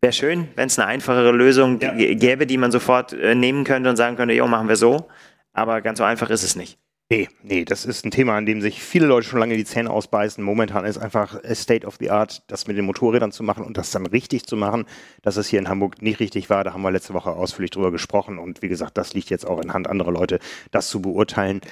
[0.00, 1.92] wäre schön, wenn es eine einfachere Lösung ja.
[1.94, 5.08] gäbe, die man sofort äh, nehmen könnte und sagen könnte, jo, machen wir so.
[5.52, 6.78] Aber ganz so einfach ist es nicht.
[7.10, 9.88] Nee, nee, das ist ein Thema, an dem sich viele Leute schon lange die Zähne
[9.88, 10.44] ausbeißen.
[10.44, 13.90] Momentan ist einfach State of the Art, das mit den Motorrädern zu machen und das
[13.90, 14.84] dann richtig zu machen.
[15.22, 17.92] Dass es hier in Hamburg nicht richtig war, da haben wir letzte Woche ausführlich drüber
[17.92, 18.38] gesprochen.
[18.38, 20.38] Und wie gesagt, das liegt jetzt auch in Hand anderer Leute,
[20.70, 21.62] das zu beurteilen.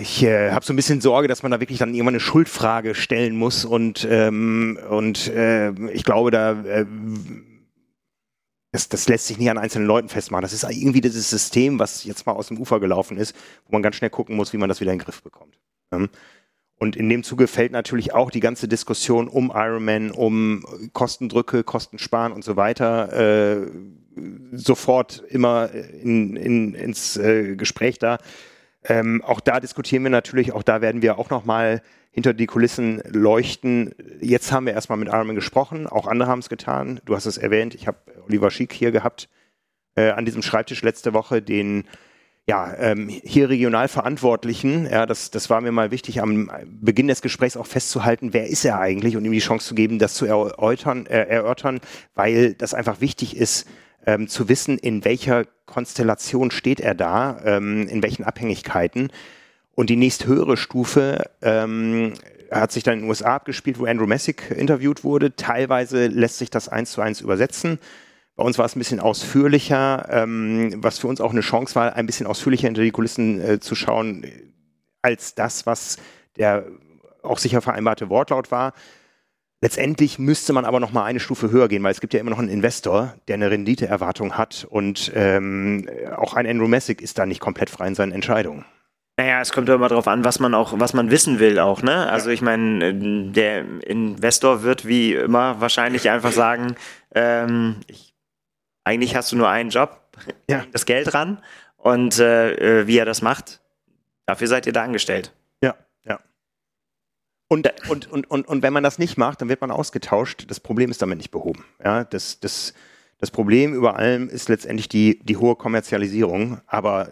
[0.00, 2.94] Ich äh, habe so ein bisschen Sorge, dass man da wirklich dann irgendwann eine Schuldfrage
[2.94, 3.64] stellen muss.
[3.64, 6.86] Und, ähm, und äh, ich glaube, da äh,
[8.72, 10.42] das, das lässt sich nicht an einzelnen Leuten festmachen.
[10.42, 13.34] Das ist irgendwie dieses System, was jetzt mal aus dem Ufer gelaufen ist,
[13.66, 15.58] wo man ganz schnell gucken muss, wie man das wieder in den Griff bekommt.
[16.78, 22.32] Und in dem Zuge fällt natürlich auch die ganze Diskussion um Ironman, um Kostendrücke, Kostensparen
[22.32, 23.70] und so weiter äh,
[24.52, 28.18] sofort immer in, in, ins äh, Gespräch da.
[28.84, 31.82] Ähm, auch da diskutieren wir natürlich, auch da werden wir auch nochmal
[32.18, 33.94] hinter die Kulissen leuchten.
[34.20, 37.00] Jetzt haben wir erstmal mit Ironman gesprochen, auch andere haben es getan.
[37.04, 39.28] Du hast es erwähnt, ich habe Oliver Schick hier gehabt
[39.94, 41.84] äh, an diesem Schreibtisch letzte Woche, den
[42.44, 47.22] ja, ähm, hier regional Verantwortlichen, ja, das, das war mir mal wichtig, am Beginn des
[47.22, 50.26] Gesprächs auch festzuhalten, wer ist er eigentlich und ihm die Chance zu geben, das zu
[50.26, 51.78] erörtern, äh, erörtern
[52.16, 53.68] weil das einfach wichtig ist,
[54.06, 59.12] ähm, zu wissen, in welcher Konstellation steht er da, ähm, in welchen Abhängigkeiten.
[59.78, 62.14] Und die nächsthöhere Stufe ähm,
[62.50, 65.36] hat sich dann in den USA abgespielt, wo Andrew Messick interviewt wurde.
[65.36, 67.78] Teilweise lässt sich das eins zu eins übersetzen.
[68.34, 71.94] Bei uns war es ein bisschen ausführlicher, ähm, was für uns auch eine Chance war,
[71.94, 74.26] ein bisschen ausführlicher hinter die Kulissen äh, zu schauen,
[75.00, 75.98] als das, was
[76.38, 76.64] der
[77.22, 78.72] auch sicher vereinbarte Wortlaut war.
[79.60, 82.30] Letztendlich müsste man aber noch mal eine Stufe höher gehen, weil es gibt ja immer
[82.30, 87.26] noch einen Investor, der eine Renditeerwartung hat und ähm, auch ein Andrew Messick ist da
[87.26, 88.64] nicht komplett frei in seinen Entscheidungen.
[89.18, 92.08] Naja, es kommt immer darauf an, was man auch, was man wissen will auch, ne?
[92.08, 92.94] Also ich meine,
[93.32, 96.76] der Investor wird wie immer wahrscheinlich einfach sagen,
[97.16, 98.14] ähm, ich,
[98.84, 100.00] eigentlich hast du nur einen Job,
[100.48, 100.64] ja.
[100.72, 101.42] das Geld ran
[101.76, 103.60] und äh, wie er das macht,
[104.24, 105.32] dafür seid ihr da angestellt.
[105.60, 106.20] Ja, ja.
[107.48, 110.44] Und, und, und, und, und wenn man das nicht macht, dann wird man ausgetauscht.
[110.48, 111.64] Das Problem ist damit nicht behoben.
[111.84, 112.72] Ja, das, das,
[113.18, 117.10] das Problem über allem ist letztendlich die, die hohe Kommerzialisierung, aber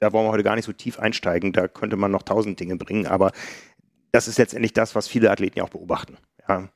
[0.00, 2.76] da wollen wir heute gar nicht so tief einsteigen, da könnte man noch tausend Dinge
[2.76, 3.32] bringen, aber
[4.12, 6.16] das ist letztendlich das, was viele Athleten ja auch beobachten.
[6.48, 6.68] Ja?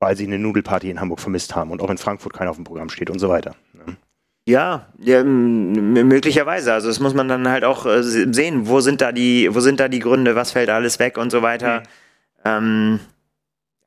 [0.00, 2.64] Weil sie eine Nudelparty in Hamburg vermisst haben und auch in Frankfurt keiner auf dem
[2.64, 3.54] Programm steht und so weiter.
[3.74, 3.94] Ja.
[4.48, 6.72] Ja, ja, möglicherweise.
[6.72, 8.66] Also das muss man dann halt auch äh, sehen.
[8.66, 10.36] Wo sind da die, wo sind da die Gründe?
[10.36, 11.80] Was fällt alles weg und so weiter?
[11.80, 11.84] Mhm.
[12.46, 13.00] Ähm,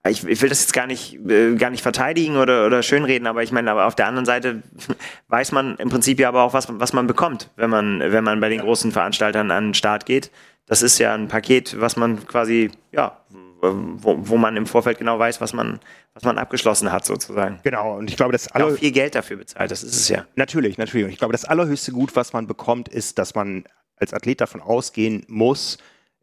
[0.10, 3.44] ich, ich, will das jetzt gar nicht, äh, gar nicht verteidigen oder, oder schönreden, aber
[3.44, 4.64] ich meine, aber auf der anderen Seite
[5.28, 8.40] weiß man im Prinzip ja aber auch, was, was man bekommt, wenn man, wenn man
[8.40, 10.32] bei den großen Veranstaltern an den Start geht.
[10.66, 13.18] Das ist ja ein Paket, was man quasi, ja,
[13.62, 15.80] wo, wo man im Vorfeld genau weiß, was man,
[16.14, 17.60] was man abgeschlossen hat, sozusagen.
[17.64, 20.26] Genau, und ich glaube, das aller auch viel Geld dafür bezahlt, das ist es ja.
[20.36, 21.06] Natürlich, natürlich.
[21.06, 23.66] Und ich glaube, das allerhöchste Gut, was man bekommt, ist, dass man
[23.98, 25.78] als Athlet davon ausgehen muss,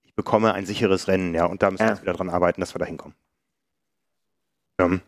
[0.05, 1.95] ich bekomme ein sicheres Rennen, ja, und da müssen ja.
[1.95, 3.15] wir wieder dran arbeiten, dass wir da hinkommen.
[4.79, 5.01] Ähm,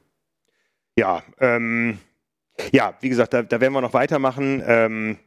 [0.96, 1.98] ja, ähm,
[2.72, 4.62] ja, wie gesagt, da, da, werden wir noch weitermachen.
[4.66, 5.18] Ähm,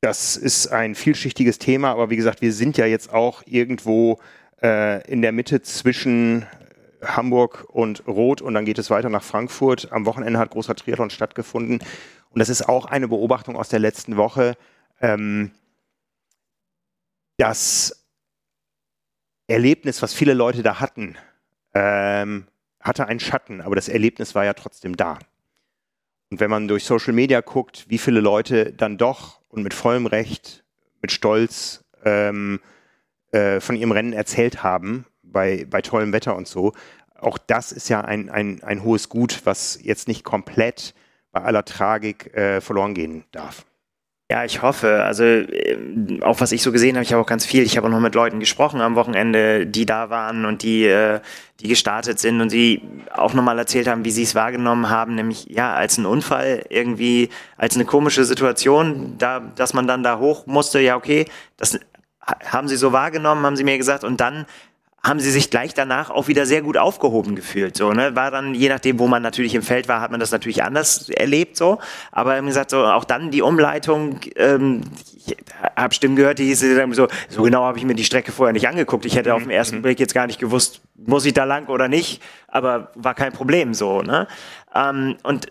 [0.00, 4.18] das ist ein vielschichtiges Thema, aber wie gesagt, wir sind ja jetzt auch irgendwo
[4.60, 6.46] äh, in der Mitte zwischen
[7.02, 9.90] Hamburg und Rot und dann geht es weiter nach Frankfurt.
[9.92, 11.80] Am Wochenende hat großer Triathlon stattgefunden
[12.30, 14.56] und das ist auch eine Beobachtung aus der letzten Woche.
[15.00, 15.52] Ähm,
[17.38, 18.06] das
[19.46, 21.16] Erlebnis, was viele Leute da hatten,
[21.74, 22.46] ähm,
[22.82, 25.18] hatte einen Schatten, aber das Erlebnis war ja trotzdem da.
[26.30, 30.06] Und wenn man durch Social Media guckt, wie viele Leute dann doch und mit vollem
[30.06, 30.64] Recht,
[31.00, 32.60] mit Stolz ähm,
[33.30, 36.72] äh, von ihrem Rennen erzählt haben, bei, bei tollem Wetter und so,
[37.14, 40.94] auch das ist ja ein, ein, ein hohes Gut, was jetzt nicht komplett
[41.30, 43.64] bei aller Tragik äh, verloren gehen darf.
[44.32, 45.04] Ja, ich hoffe.
[45.04, 47.64] Also ähm, auch was ich so gesehen habe, ich habe auch ganz viel.
[47.64, 51.20] Ich habe auch noch mit Leuten gesprochen am Wochenende, die da waren und die, äh,
[51.60, 52.80] die gestartet sind und die
[53.14, 57.28] auch nochmal erzählt haben, wie sie es wahrgenommen haben, nämlich ja als ein Unfall irgendwie,
[57.58, 60.80] als eine komische Situation, da, dass man dann da hoch musste.
[60.80, 61.26] Ja, okay,
[61.58, 61.78] das
[62.22, 64.02] haben sie so wahrgenommen, haben sie mir gesagt.
[64.02, 64.46] Und dann
[65.04, 67.76] haben sie sich gleich danach auch wieder sehr gut aufgehoben gefühlt.
[67.76, 68.14] So, ne?
[68.14, 71.08] War dann, je nachdem, wo man natürlich im Feld war, hat man das natürlich anders
[71.10, 71.56] erlebt.
[71.56, 71.80] so.
[72.12, 74.82] Aber wie gesagt, so, auch dann die Umleitung, ähm,
[75.14, 75.36] ich
[75.76, 78.68] habe Stimmen gehört, die hießen so, so genau habe ich mir die Strecke vorher nicht
[78.68, 79.04] angeguckt.
[79.04, 79.36] Ich hätte mhm.
[79.36, 79.82] auf den ersten mhm.
[79.82, 83.74] Blick jetzt gar nicht gewusst, muss ich da lang oder nicht, aber war kein Problem
[83.74, 84.02] so.
[84.02, 84.28] Ne?
[84.72, 85.46] Ähm, und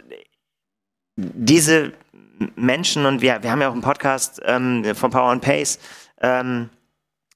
[1.17, 1.91] diese
[2.55, 5.77] Menschen, und wir, wir haben ja auch einen Podcast ähm, von Power and Pace,
[6.21, 6.69] ähm,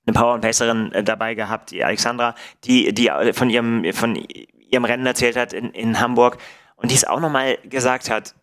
[0.05, 4.15] eine Power und Pacerin äh, dabei gehabt, die Alexandra, die, die äh, von ihrem, von
[4.15, 6.37] ihrem Rennen erzählt hat in, in Hamburg
[6.75, 8.35] und die es auch nochmal gesagt hat.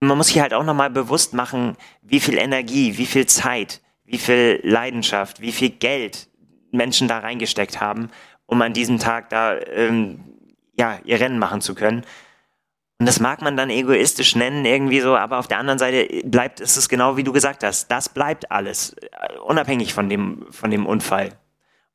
[0.00, 4.18] Man muss sich halt auch nochmal bewusst machen, wie viel Energie, wie viel Zeit, wie
[4.18, 6.28] viel Leidenschaft, wie viel Geld
[6.70, 8.10] Menschen da reingesteckt haben,
[8.46, 10.20] um an diesem Tag da ähm,
[10.78, 12.04] ja, ihr Rennen machen zu können.
[12.98, 16.58] Und das mag man dann egoistisch nennen, irgendwie so, aber auf der anderen Seite bleibt
[16.58, 17.88] ist es genau wie du gesagt hast.
[17.88, 18.96] Das bleibt alles,
[19.46, 21.38] unabhängig von dem, von dem Unfall.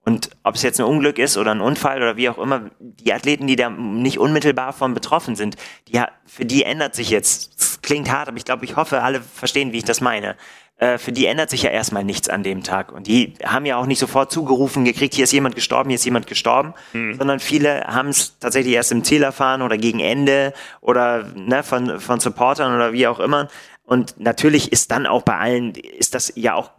[0.05, 3.13] Und ob es jetzt ein Unglück ist oder ein Unfall oder wie auch immer, die
[3.13, 5.55] Athleten, die da nicht unmittelbar von betroffen sind,
[5.87, 9.21] die, für die ändert sich jetzt, es klingt hart, aber ich glaube, ich hoffe, alle
[9.21, 10.35] verstehen, wie ich das meine.
[10.77, 12.91] Äh, für die ändert sich ja erstmal nichts an dem Tag.
[12.91, 16.05] Und die haben ja auch nicht sofort zugerufen gekriegt, hier ist jemand gestorben, hier ist
[16.05, 17.15] jemand gestorben, mhm.
[17.15, 21.99] sondern viele haben es tatsächlich erst im Ziel erfahren oder gegen Ende oder ne, von,
[21.99, 23.49] von Supportern oder wie auch immer.
[23.83, 26.71] Und natürlich ist dann auch bei allen, ist das ja auch,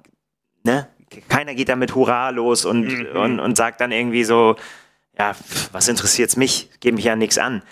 [0.65, 0.89] ne,
[1.29, 3.17] keiner geht da mit Hurra los und, mhm.
[3.17, 4.57] und, und sagt dann irgendwie so,
[5.17, 5.37] ja,
[5.71, 7.63] was interessiert's mich, gebe mich ja nichts an.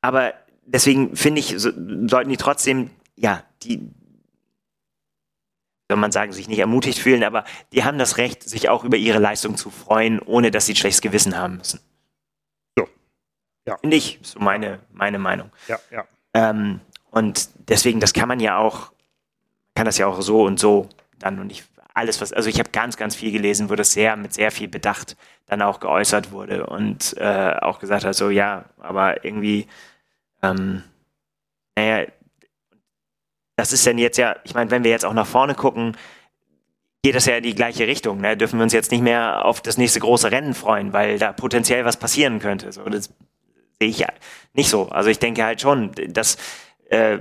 [0.00, 1.70] Aber deswegen finde ich, so,
[2.06, 3.80] sollten die trotzdem, ja, die,
[5.88, 8.96] soll man sagen, sich nicht ermutigt fühlen, aber die haben das Recht, sich auch über
[8.96, 11.80] ihre Leistung zu freuen, ohne dass sie ein schlechtes Gewissen haben müssen.
[12.76, 12.88] So.
[13.66, 13.76] Ja.
[13.78, 15.50] Finde ich, so meine, meine Meinung.
[15.68, 16.06] Ja, ja.
[16.32, 18.92] Ähm, und deswegen, das kann man ja auch,
[19.74, 22.70] kann das ja auch so und so dann und ich alles, was, also ich habe
[22.70, 25.16] ganz, ganz viel gelesen, wo das sehr, mit sehr viel Bedacht
[25.46, 29.68] dann auch geäußert wurde und äh, auch gesagt hat, so ja, aber irgendwie,
[30.42, 30.82] ähm,
[31.76, 32.06] naja,
[33.56, 35.96] das ist denn jetzt ja, ich meine, wenn wir jetzt auch nach vorne gucken,
[37.02, 38.20] geht das ja in die gleiche Richtung.
[38.20, 38.36] Ne?
[38.36, 41.84] Dürfen wir uns jetzt nicht mehr auf das nächste große Rennen freuen, weil da potenziell
[41.84, 42.72] was passieren könnte.
[42.72, 43.10] So, das
[43.78, 44.08] sehe ich ja
[44.54, 44.88] nicht so.
[44.88, 46.38] Also ich denke halt schon, dass
[46.88, 47.18] äh,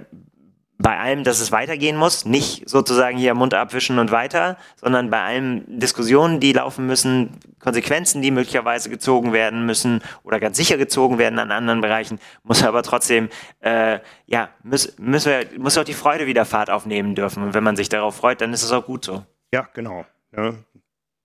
[0.84, 5.22] bei allem, dass es weitergehen muss, nicht sozusagen hier Mund abwischen und weiter, sondern bei
[5.22, 11.18] allen Diskussionen, die laufen müssen, Konsequenzen, die möglicherweise gezogen werden müssen oder ganz sicher gezogen
[11.18, 13.30] werden an anderen Bereichen, muss aber trotzdem,
[13.62, 17.44] äh, ja, muss, müssen wir, muss auch die Freude wieder Fahrt aufnehmen dürfen.
[17.44, 19.24] Und wenn man sich darauf freut, dann ist es auch gut so.
[19.54, 20.06] Ja, genau.
[20.36, 20.54] Ja.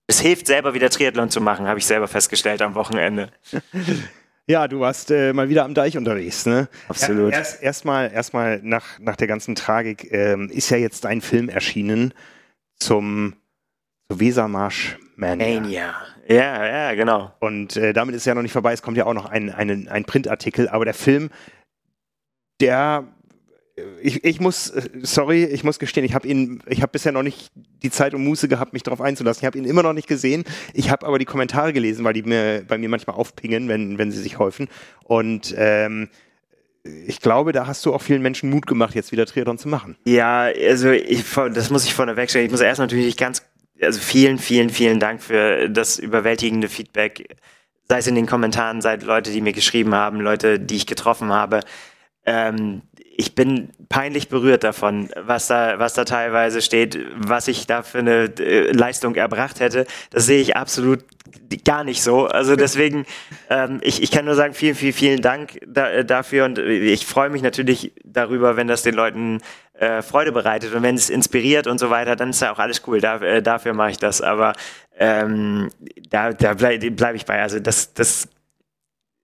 [0.07, 3.29] Es hilft selber wieder Triathlon zu machen, habe ich selber festgestellt am Wochenende.
[4.49, 6.69] Ja, du warst äh, mal wieder am Deich unterwegs, ne?
[6.87, 7.33] Absolut.
[7.33, 12.15] Erst, erstmal, erstmal nach, nach der ganzen Tragik ähm, ist ja jetzt ein Film erschienen
[12.79, 13.35] zum,
[14.07, 15.61] zum Wesermarsch Mania.
[15.61, 15.93] Mania.
[16.27, 17.31] Ja, ja, genau.
[17.39, 18.73] Und äh, damit ist ja noch nicht vorbei.
[18.73, 20.67] Es kommt ja auch noch ein, ein, ein Printartikel.
[20.67, 21.29] Aber der Film,
[22.59, 23.03] der
[24.01, 27.51] ich, ich muss, sorry, ich muss gestehen, ich habe ihn, ich habe bisher noch nicht
[27.83, 29.41] die Zeit und Muße gehabt, mich darauf einzulassen.
[29.41, 30.43] Ich habe ihn immer noch nicht gesehen.
[30.73, 34.11] Ich habe aber die Kommentare gelesen, weil die mir bei mir manchmal aufpingen, wenn, wenn
[34.11, 34.67] sie sich häufen.
[35.03, 36.09] Und ähm,
[36.83, 39.97] ich glaube, da hast du auch vielen Menschen Mut gemacht, jetzt wieder Triathlon zu machen.
[40.05, 42.45] Ja, also ich, das muss ich vorneweg stellen.
[42.45, 43.43] Ich muss erst natürlich ganz,
[43.81, 47.35] also vielen, vielen, vielen Dank für das überwältigende Feedback.
[47.87, 51.31] Sei es in den Kommentaren, sei Leute, die mir geschrieben haben, Leute, die ich getroffen
[51.31, 51.61] habe.
[52.25, 52.83] Ähm,
[53.19, 57.99] ich bin peinlich berührt davon, was da, was da teilweise steht, was ich da für
[57.99, 59.85] eine äh, Leistung erbracht hätte.
[60.09, 61.03] Das sehe ich absolut
[61.65, 62.27] gar nicht so.
[62.27, 63.05] Also deswegen,
[63.49, 67.05] ähm, ich, ich kann nur sagen, vielen, vielen, vielen Dank da, äh, dafür und ich
[67.05, 69.39] freue mich natürlich darüber, wenn das den Leuten
[69.73, 72.83] äh, Freude bereitet und wenn es inspiriert und so weiter, dann ist ja auch alles
[72.87, 73.01] cool.
[73.01, 74.21] Da, äh, dafür mache ich das.
[74.21, 74.53] Aber
[74.97, 75.71] ähm,
[76.09, 77.41] da, da bleibe bleib ich bei.
[77.41, 78.29] Also das, das,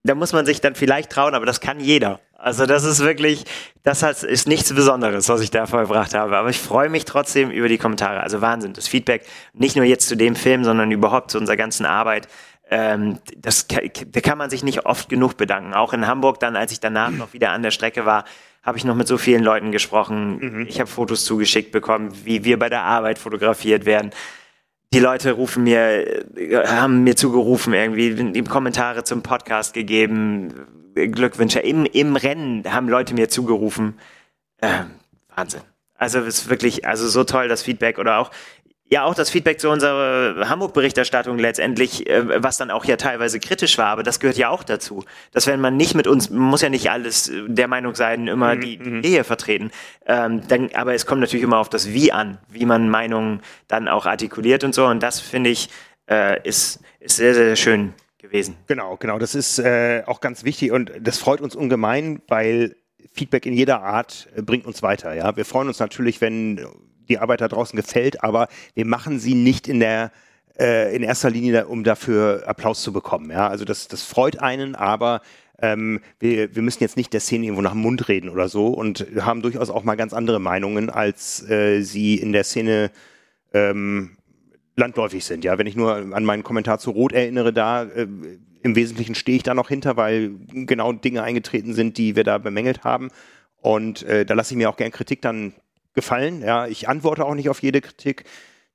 [0.05, 2.19] da muss man sich dann vielleicht trauen, aber das kann jeder.
[2.37, 3.43] Also das ist wirklich,
[3.81, 6.37] das ist nichts Besonderes, was ich da vollbracht habe.
[6.37, 8.21] Aber ich freue mich trotzdem über die Kommentare.
[8.21, 11.87] Also Wahnsinn, das Feedback, nicht nur jetzt zu dem Film, sondern überhaupt zu unserer ganzen
[11.87, 12.27] Arbeit.
[12.69, 15.73] Ähm, das da kann man sich nicht oft genug bedanken.
[15.73, 18.25] Auch in Hamburg dann, als ich danach noch wieder an der Strecke war,
[18.61, 20.37] habe ich noch mit so vielen Leuten gesprochen.
[20.37, 20.67] Mhm.
[20.67, 24.11] Ich habe Fotos zugeschickt bekommen, wie wir bei der Arbeit fotografiert werden
[24.95, 26.23] die Leute rufen mir,
[26.67, 30.53] haben mir zugerufen, irgendwie ihm Kommentare zum Podcast gegeben,
[30.93, 31.59] Glückwünsche.
[31.59, 33.99] Im, im Rennen haben Leute mir zugerufen.
[34.61, 34.83] Äh,
[35.35, 35.59] Wahnsinn.
[35.95, 38.31] Also ist wirklich, also so toll das Feedback oder auch
[38.95, 43.77] ja auch das Feedback zu unserer Hamburg-Berichterstattung letztendlich, äh, was dann auch ja teilweise kritisch
[43.77, 45.03] war, aber das gehört ja auch dazu.
[45.31, 48.55] Dass wenn man nicht mit uns, man muss ja nicht alles der Meinung sein, immer
[48.55, 48.61] mhm.
[48.61, 48.99] die, die mhm.
[48.99, 49.71] Idee vertreten.
[50.05, 53.89] Ähm, dann, aber es kommt natürlich immer auf das Wie an, wie man Meinungen dann
[53.89, 54.85] auch artikuliert und so.
[54.85, 55.69] Und das finde ich
[56.09, 58.55] äh, ist, ist sehr, sehr schön gewesen.
[58.67, 59.19] Genau, genau.
[59.19, 62.77] Das ist äh, auch ganz wichtig und das freut uns ungemein, weil
[63.13, 65.13] Feedback in jeder Art äh, bringt uns weiter.
[65.13, 66.65] Ja, wir freuen uns natürlich, wenn
[67.07, 70.11] die Arbeit da draußen gefällt, aber wir machen sie nicht in der
[70.59, 73.29] äh, in erster Linie, um dafür Applaus zu bekommen.
[73.31, 75.21] Ja, also das, das freut einen, aber
[75.61, 78.67] ähm, wir, wir müssen jetzt nicht der Szene irgendwo nach dem Mund reden oder so
[78.67, 82.91] und haben durchaus auch mal ganz andere Meinungen, als äh, sie in der Szene
[83.53, 84.17] ähm,
[84.75, 85.43] landläufig sind.
[85.43, 88.07] Ja, wenn ich nur an meinen Kommentar zu Rot erinnere, da äh,
[88.61, 92.37] im Wesentlichen stehe ich da noch hinter, weil genau Dinge eingetreten sind, die wir da
[92.37, 93.09] bemängelt haben.
[93.61, 95.53] Und äh, da lasse ich mir auch gern Kritik dann
[95.95, 96.41] gefallen.
[96.41, 98.25] Ja, ich antworte auch nicht auf jede Kritik.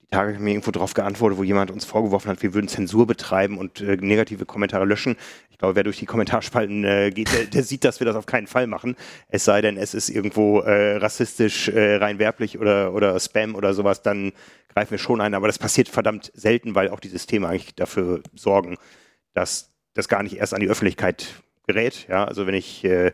[0.03, 2.67] Die Tage habe ich mir irgendwo drauf geantwortet, wo jemand uns vorgeworfen hat, wir würden
[2.67, 5.17] Zensur betreiben und äh, negative Kommentare löschen.
[5.51, 8.27] Ich glaube, wer durch die Kommentarspalten äh, geht, der, der, sieht, dass wir das auf
[8.27, 8.97] keinen Fall machen.
[9.29, 13.73] Es sei denn, es ist irgendwo äh, rassistisch, äh, rein werblich oder, oder Spam oder
[13.73, 14.33] sowas, dann
[14.75, 15.35] greifen wir schon ein.
[15.35, 18.79] Aber das passiert verdammt selten, weil auch die Systeme eigentlich dafür sorgen,
[19.35, 22.07] dass das gar nicht erst an die Öffentlichkeit gerät.
[22.09, 23.13] Ja, also wenn ich äh,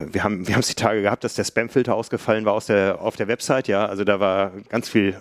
[0.00, 3.00] wir haben wir haben es die Tage gehabt, dass der Spamfilter ausgefallen war aus der
[3.00, 5.16] auf der Website, ja, also da war ganz viel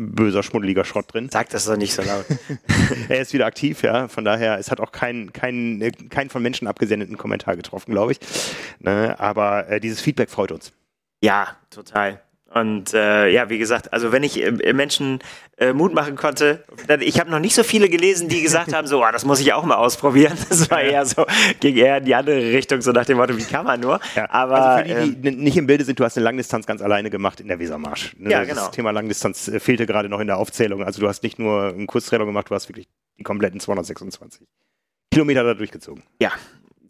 [0.00, 1.28] böser schmuddeliger Schrott drin.
[1.30, 2.24] Sag das doch nicht so laut.
[3.08, 4.08] er ist wieder aktiv, ja.
[4.08, 8.18] Von daher, es hat auch keinen kein, kein von Menschen abgesendeten Kommentar getroffen, glaube ich.
[8.78, 9.14] Ne?
[9.18, 10.72] Aber äh, dieses Feedback freut uns.
[11.22, 12.22] Ja, total.
[12.52, 15.20] Und äh, ja, wie gesagt, also wenn ich äh, Menschen
[15.56, 18.88] äh, Mut machen konnte, dann, ich habe noch nicht so viele gelesen, die gesagt haben,
[18.88, 20.36] so, ah, das muss ich auch mal ausprobieren.
[20.50, 21.26] Das war eher so,
[21.60, 24.00] ging eher in die andere Richtung, so nach dem Motto, wie kann man nur.
[24.16, 26.66] Ja, Aber also für die, die ähm, nicht im Bilde sind, du hast eine Langdistanz
[26.66, 28.16] ganz alleine gemacht in der Wesermarsch.
[28.18, 28.30] Ne?
[28.30, 28.62] Ja, genau.
[28.62, 30.82] Das Thema Langdistanz äh, fehlte gerade noch in der Aufzählung.
[30.82, 34.42] Also du hast nicht nur einen Kurztrailer gemacht, du hast wirklich die kompletten 226
[35.12, 36.02] Kilometer da durchgezogen.
[36.20, 36.32] Ja,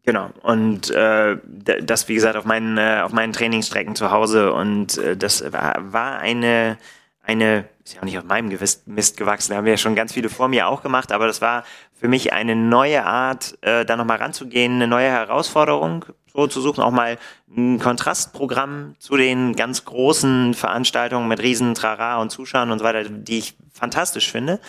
[0.05, 0.31] Genau.
[0.43, 1.37] Und äh,
[1.83, 4.53] das, wie gesagt, auf meinen, äh, auf meinen Trainingsstrecken zu Hause.
[4.53, 6.79] Und äh, das war, war eine,
[7.23, 10.13] eine, ist ja auch nicht auf meinem Mist gewachsen, da haben wir ja schon ganz
[10.13, 13.97] viele vor mir auch gemacht, aber das war für mich eine neue Art, äh, da
[13.97, 17.19] nochmal ranzugehen, eine neue Herausforderung so zu suchen, auch mal
[17.55, 23.05] ein Kontrastprogramm zu den ganz großen Veranstaltungen mit riesen Trara und Zuschauern und so weiter,
[23.05, 24.61] die ich fantastisch finde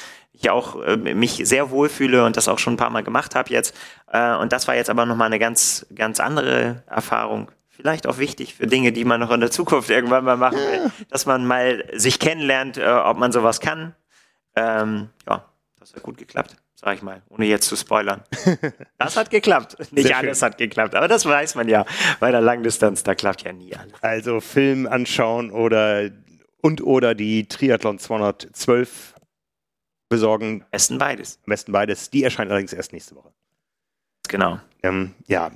[0.41, 3.49] ich auch äh, mich sehr wohlfühle und das auch schon ein paar Mal gemacht habe
[3.49, 3.75] jetzt.
[4.11, 7.51] Äh, und das war jetzt aber nochmal eine ganz, ganz andere Erfahrung.
[7.69, 10.91] vielleicht auch wichtig für Dinge, die man noch in der Zukunft irgendwann mal machen will,
[11.09, 13.95] dass man mal sich kennenlernt, äh, ob man sowas kann.
[14.55, 15.45] Ähm, ja,
[15.79, 18.21] das hat gut geklappt, sag ich mal, ohne jetzt zu spoilern.
[18.97, 19.77] Das hat geklappt.
[19.91, 20.45] Nicht Sehr alles schön.
[20.45, 21.85] hat geklappt, aber das weiß man ja.
[22.19, 23.93] Bei der Langdistanz, da klappt ja nie alles.
[24.01, 26.11] Also Film anschauen oder
[26.61, 29.15] und oder die Triathlon 212
[30.11, 30.63] besorgen.
[30.69, 31.39] Besten beides.
[31.45, 32.11] Am besten beides.
[32.11, 33.31] Die erscheint allerdings erst nächste Woche.
[34.27, 34.59] Genau.
[34.83, 35.51] Ähm, ja.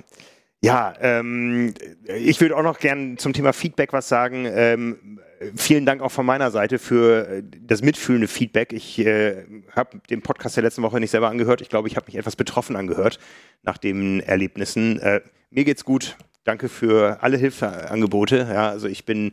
[0.60, 1.74] Ja, ähm,
[2.06, 4.46] ich würde auch noch gern zum Thema Feedback was sagen.
[4.48, 5.20] Ähm,
[5.54, 8.72] vielen Dank auch von meiner Seite für äh, das mitfühlende Feedback.
[8.72, 9.44] Ich äh,
[9.76, 11.60] habe den Podcast der letzten Woche nicht selber angehört.
[11.60, 13.20] Ich glaube, ich habe mich etwas betroffen angehört
[13.62, 14.98] nach den Erlebnissen.
[14.98, 16.16] Äh, mir geht's gut.
[16.44, 18.48] Danke für alle Hilfeangebote.
[18.50, 19.32] Ja, also ich bin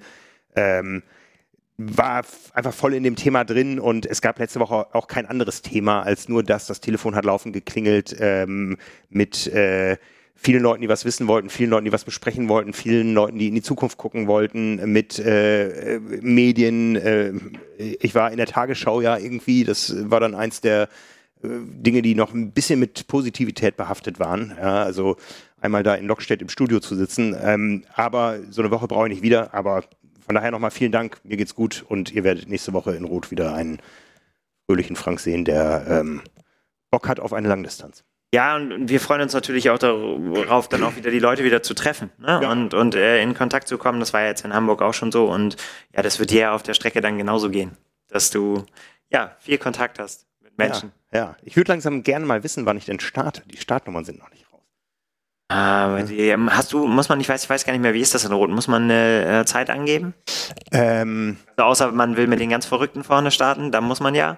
[0.56, 1.04] ähm,
[1.92, 5.62] war einfach voll in dem Thema drin und es gab letzte Woche auch kein anderes
[5.62, 6.68] Thema als nur das.
[6.68, 8.78] Das Telefon hat laufend geklingelt ähm,
[9.10, 9.98] mit äh,
[10.36, 13.48] vielen Leuten, die was wissen wollten, vielen Leuten, die was besprechen wollten, vielen Leuten, die
[13.48, 16.96] in die Zukunft gucken wollten, mit äh, Medien.
[16.96, 17.34] Äh,
[17.78, 20.90] ich war in der Tagesschau ja irgendwie, das war dann eins der
[21.44, 24.54] äh, Dinge, die noch ein bisschen mit Positivität behaftet waren.
[24.60, 25.18] Ja, also
[25.62, 27.36] einmal da in Lockstedt im Studio zu sitzen.
[27.42, 29.54] Ähm, aber so eine Woche brauche ich nicht wieder.
[29.54, 29.84] Aber
[30.26, 31.20] von daher nochmal vielen Dank.
[31.24, 33.80] Mir geht's gut und ihr werdet nächste Woche in Rot wieder einen
[34.66, 36.22] fröhlichen Frank sehen, der ähm,
[36.92, 38.04] Bock hat auf eine Langdistanz.
[38.34, 41.76] Ja, und wir freuen uns natürlich auch darauf, dann auch wieder die Leute wieder zu
[41.76, 42.40] treffen ne?
[42.42, 42.52] Ja.
[42.52, 44.00] und, und äh, in Kontakt zu kommen.
[44.00, 45.26] Das war ja jetzt in Hamburg auch schon so.
[45.26, 45.56] Und
[45.96, 48.66] ja, das wird dir ja auf der Strecke dann genauso gehen, dass du
[49.12, 50.92] ja viel Kontakt hast mit Menschen.
[51.12, 51.38] Ja, ja.
[51.44, 53.44] ich würde langsam gerne mal wissen, wann ich denn starte.
[53.46, 54.64] Die Startnummern sind noch nicht raus.
[54.66, 58.02] Aber die, ähm, hast du, muss man, ich weiß, ich weiß gar nicht mehr, wie
[58.02, 58.50] ist das in Rot?
[58.50, 60.14] Muss man eine äh, Zeit angeben?
[60.72, 64.38] Ähm, Also außer man will mit den ganz Verrückten vorne starten, dann muss man ja.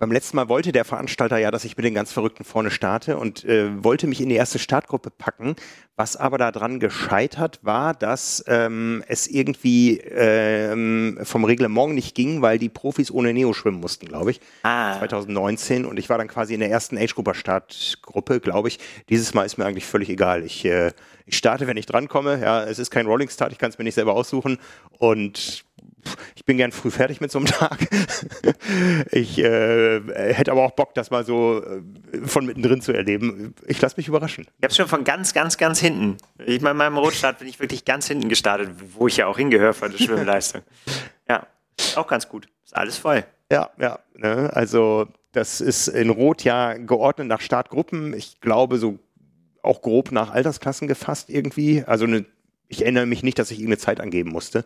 [0.00, 3.16] Beim letzten Mal wollte der Veranstalter ja, dass ich mit den ganz Verrückten vorne starte
[3.16, 5.56] und äh, wollte mich in die erste Startgruppe packen.
[5.96, 12.60] Was aber daran gescheitert war, dass ähm, es irgendwie ähm, vom Reglement nicht ging, weil
[12.60, 14.40] die Profis ohne Neo schwimmen mussten, glaube ich.
[14.62, 18.78] Ah, 2019 und ich war dann quasi in der ersten Age-Grupper-Startgruppe, glaube ich.
[19.08, 20.44] Dieses Mal ist mir eigentlich völlig egal.
[20.44, 20.92] Ich, äh,
[21.26, 22.40] ich starte, wenn ich drankomme.
[22.40, 24.58] Ja, es ist kein Rolling Start, ich kann es mir nicht selber aussuchen
[25.00, 25.64] und
[26.34, 27.78] ich bin gern früh fertig mit so einem Tag.
[29.10, 30.00] ich äh,
[30.34, 33.54] hätte aber auch Bock, das mal so äh, von mittendrin zu erleben.
[33.66, 34.46] Ich lasse mich überraschen.
[34.58, 36.16] ich habe schon von ganz, ganz, ganz hinten.
[36.44, 39.74] Ich bei meinem Rotstart bin ich wirklich ganz hinten gestartet, wo ich ja auch hingehöre
[39.74, 40.62] von der Schwimmleistung.
[41.28, 41.46] ja,
[41.96, 42.48] auch ganz gut.
[42.64, 43.24] Ist alles voll.
[43.50, 43.98] Ja, ja.
[44.14, 44.50] Ne?
[44.52, 48.14] Also das ist in Rot ja geordnet nach Startgruppen.
[48.14, 48.98] Ich glaube so
[49.62, 51.84] auch grob nach Altersklassen gefasst irgendwie.
[51.86, 52.24] Also eine,
[52.68, 54.64] ich erinnere mich nicht, dass ich irgendeine Zeit angeben musste.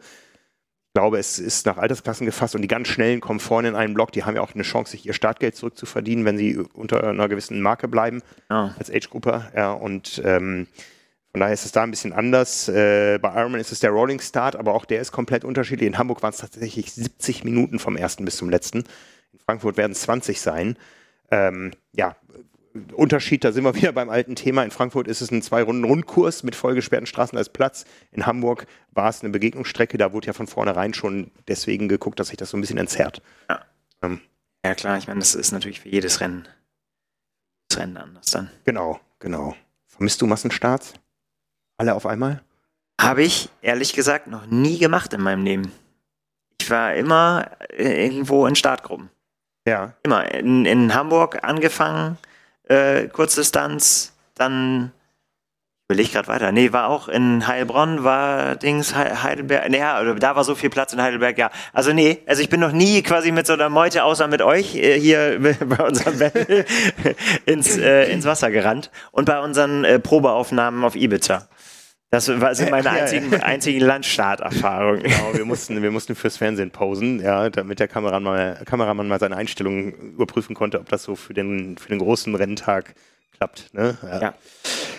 [0.95, 3.95] Ich glaube, es ist nach Altersklassen gefasst und die ganz Schnellen kommen vorne in einen
[3.95, 4.13] Block.
[4.13, 7.63] Die haben ja auch eine Chance, sich ihr Startgeld zurückzuverdienen, wenn sie unter einer gewissen
[7.63, 8.75] Marke bleiben Ja.
[8.79, 9.51] als Age-Grupper.
[9.57, 10.67] Ja, und ähm,
[11.31, 12.69] von daher ist es da ein bisschen anders.
[12.69, 15.87] Äh, bei Ironman ist es der Rolling Start, aber auch der ist komplett unterschiedlich.
[15.87, 18.81] In Hamburg waren es tatsächlich 70 Minuten vom ersten bis zum letzten.
[19.33, 20.77] In Frankfurt werden es 20 sein.
[21.31, 22.17] Ähm, ja,
[22.95, 24.63] Unterschied, da sind wir wieder beim alten Thema.
[24.65, 27.85] In Frankfurt ist es ein Zwei-Runden-Rundkurs mit vollgesperrten Straßen als Platz.
[28.13, 29.99] In Hamburg war es eine Begegnungsstrecke.
[29.99, 33.23] Da wurde ja von vornherein schon deswegen geguckt, dass sich das so ein bisschen entzerrt.
[34.65, 36.47] Ja, klar, ich meine, das ist natürlich für jedes Rennen,
[37.69, 38.51] das Rennen anders dann.
[38.65, 39.57] Genau, genau.
[39.87, 40.95] Vermisst du Massenstarts?
[41.77, 42.43] Alle auf einmal?
[43.01, 45.73] Habe ich, ehrlich gesagt, noch nie gemacht in meinem Leben.
[46.61, 49.11] Ich war immer äh, irgendwo in Startgruppen.
[49.67, 49.95] Ja.
[50.05, 50.33] Immer.
[50.33, 52.19] In, in Hamburg angefangen,
[52.73, 54.93] äh, Kurzdistanz, dann
[55.89, 56.53] will ich gerade weiter.
[56.53, 60.71] Nee, war auch in Heilbronn, war Dings, He- Heidelberg, naja, oder da war so viel
[60.71, 61.51] Platz in Heidelberg, ja.
[61.75, 64.75] Also nee, also ich bin noch nie quasi mit so einer Meute, außer mit euch,
[64.75, 66.65] äh, hier bei unserem Battle
[67.47, 71.47] ins, äh, ins Wasser gerannt und bei unseren äh, Probeaufnahmen auf Ibiza.
[72.13, 75.03] Das war, sind meine einzigen, einzigen Landstarterfahrungen.
[75.03, 79.19] Genau, wir mussten, wir mussten fürs Fernsehen posen, ja, damit der Kameramann mal, Kameramann mal
[79.19, 82.95] seine Einstellungen überprüfen konnte, ob das so für den, für den großen Renntag
[83.35, 83.73] klappt.
[83.73, 83.97] Ne?
[84.03, 84.35] Ja, Ja.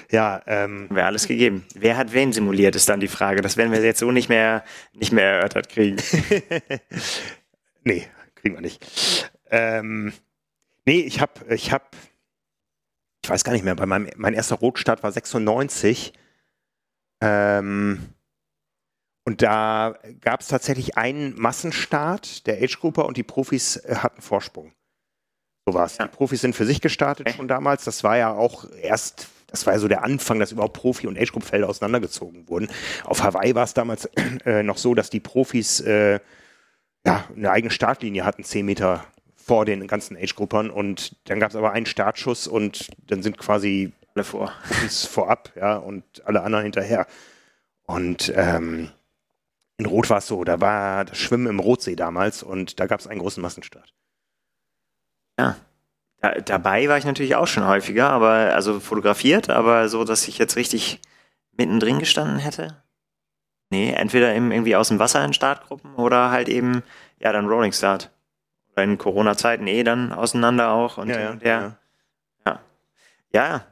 [0.10, 1.68] ja ähm, Wäre alles gegeben.
[1.76, 3.42] Wer hat wen simuliert, ist dann die Frage.
[3.42, 5.98] Das werden wir jetzt so nicht mehr, nicht mehr erörtert kriegen.
[7.84, 9.32] nee, kriegen wir nicht.
[9.52, 10.14] Ähm,
[10.86, 11.96] nee, ich hab, ich hab,
[13.24, 16.14] ich weiß gar nicht mehr, bei meinem, mein erster Rotstart war 96.
[17.24, 18.00] Ähm,
[19.26, 24.74] und da gab es tatsächlich einen Massenstart der Age-Grupper und die Profis äh, hatten Vorsprung.
[25.66, 25.98] So war es.
[25.98, 26.08] Ja.
[26.08, 27.86] Die Profis sind für sich gestartet schon damals.
[27.86, 31.18] Das war ja auch erst, das war ja so der Anfang, dass überhaupt Profi- und
[31.18, 32.68] Age-Group-Felder auseinandergezogen wurden.
[33.06, 34.06] Auf Hawaii war es damals
[34.46, 36.20] äh, noch so, dass die Profis äh,
[37.06, 39.06] ja, eine eigene Startlinie hatten, 10 Meter
[39.36, 43.94] vor den ganzen Age-Gruppern und dann gab es aber einen Startschuss und dann sind quasi
[44.16, 44.54] alle vor.
[44.68, 47.08] Profis vorab, ja, und alle anderen hinterher.
[47.86, 48.92] Und ähm,
[49.78, 53.00] in Rot war es so, da war das Schwimmen im Rotsee damals und da gab
[53.00, 53.94] es einen großen Massenstart.
[55.40, 55.56] Ja.
[56.22, 60.38] Da, dabei war ich natürlich auch schon häufiger, aber also fotografiert, aber so, dass ich
[60.38, 61.02] jetzt richtig
[61.52, 62.82] mittendrin gestanden hätte.
[63.72, 66.84] Nee, entweder irgendwie aus dem Wasser in Startgruppen oder halt eben,
[67.20, 68.12] ja, dann Rolling Start.
[68.72, 71.78] Oder in Corona-Zeiten eh dann auseinander auch und Ja, ja, her.
[72.46, 72.60] ja.
[73.34, 73.66] Ja, ja,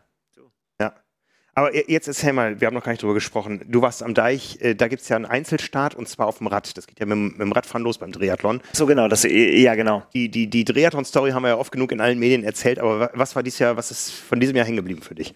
[1.61, 3.61] Aber je- jetzt erzähl mal, wir haben noch gar nicht drüber gesprochen.
[3.67, 6.47] Du warst am Deich, äh, da gibt es ja einen Einzelstart und zwar auf dem
[6.47, 6.75] Rad.
[6.75, 8.61] Das geht ja mit, dem- mit dem Radfahren los beim Triathlon.
[8.73, 10.01] so genau, das, ja genau.
[10.13, 13.11] Die, die, die Triathlon-Story haben wir ja oft genug in allen Medien erzählt, aber wa-
[13.13, 15.33] was war dieses Jahr, was ist von diesem Jahr hängen geblieben für dich?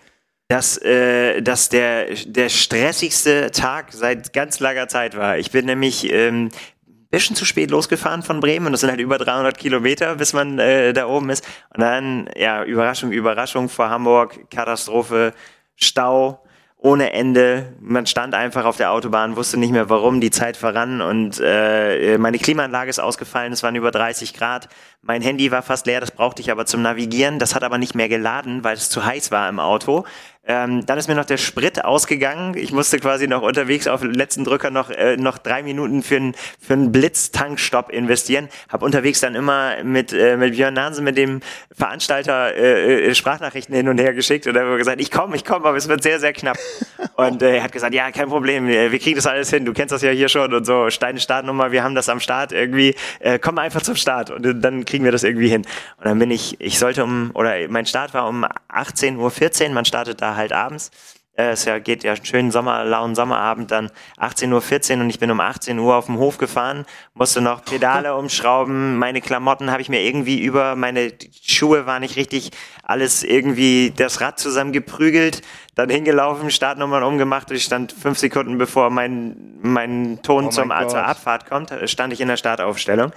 [0.47, 5.39] dass, äh, dass der, der stressigste Tag seit ganz langer Zeit war.
[5.39, 6.49] Ich bin nämlich ähm,
[6.87, 10.33] ein bisschen zu spät losgefahren von Bremen und das sind halt über 300 Kilometer, bis
[10.33, 11.43] man äh, da oben ist.
[11.73, 15.33] Und dann, ja, Überraschung, Überraschung vor Hamburg, Katastrophe,
[15.75, 16.41] Stau
[16.77, 17.73] ohne Ende.
[17.79, 22.17] Man stand einfach auf der Autobahn, wusste nicht mehr warum, die Zeit verrann und äh,
[22.19, 24.69] meine Klimaanlage ist ausgefallen, es waren über 30 Grad.
[25.01, 27.39] Mein Handy war fast leer, das brauchte ich aber zum Navigieren.
[27.39, 30.05] Das hat aber nicht mehr geladen, weil es zu heiß war im Auto.
[30.47, 32.55] Ähm, dann ist mir noch der Sprit ausgegangen.
[32.55, 36.17] Ich musste quasi noch unterwegs auf den letzten Drücker noch, äh, noch drei Minuten für
[36.17, 38.49] einen für einen Blitztankstopp investieren.
[38.69, 41.41] Hab unterwegs dann immer mit, äh, mit Björn Nansen, mit dem
[41.75, 45.45] Veranstalter, äh, äh, Sprachnachrichten hin und her geschickt und er hat gesagt, ich komme, ich
[45.45, 46.57] komme, aber es wird sehr, sehr knapp.
[47.15, 49.93] Und äh, er hat gesagt, ja, kein Problem, wir, kriegen das alles hin, du kennst
[49.93, 53.39] das ja hier schon und so, Steine Startnummer, wir haben das am Start irgendwie, äh,
[53.39, 55.61] komm einfach zum Start und dann kriegen wir das irgendwie hin.
[55.97, 59.85] Und dann bin ich, ich sollte um, oder mein Start war um 18.14 Uhr, man
[59.85, 60.91] startet da halt abends.
[61.37, 65.19] Äh, Es ja, geht ja einen schönen Sommer, lauen Sommerabend, dann 18.14 Uhr und ich
[65.19, 69.81] bin um 18 Uhr auf dem Hof gefahren, musste noch Pedale umschrauben, meine Klamotten habe
[69.81, 71.11] ich mir irgendwie über, meine
[71.41, 72.51] Schuhe waren nicht richtig,
[72.83, 75.41] alles irgendwie das Rad zusammengeprügelt,
[75.75, 80.69] dann hingelaufen, Startnummern umgemacht und ich stand fünf Sekunden bevor mein, mein Ton Oh zum,
[80.87, 83.11] zur Abfahrt kommt, stand ich in der Startaufstellung.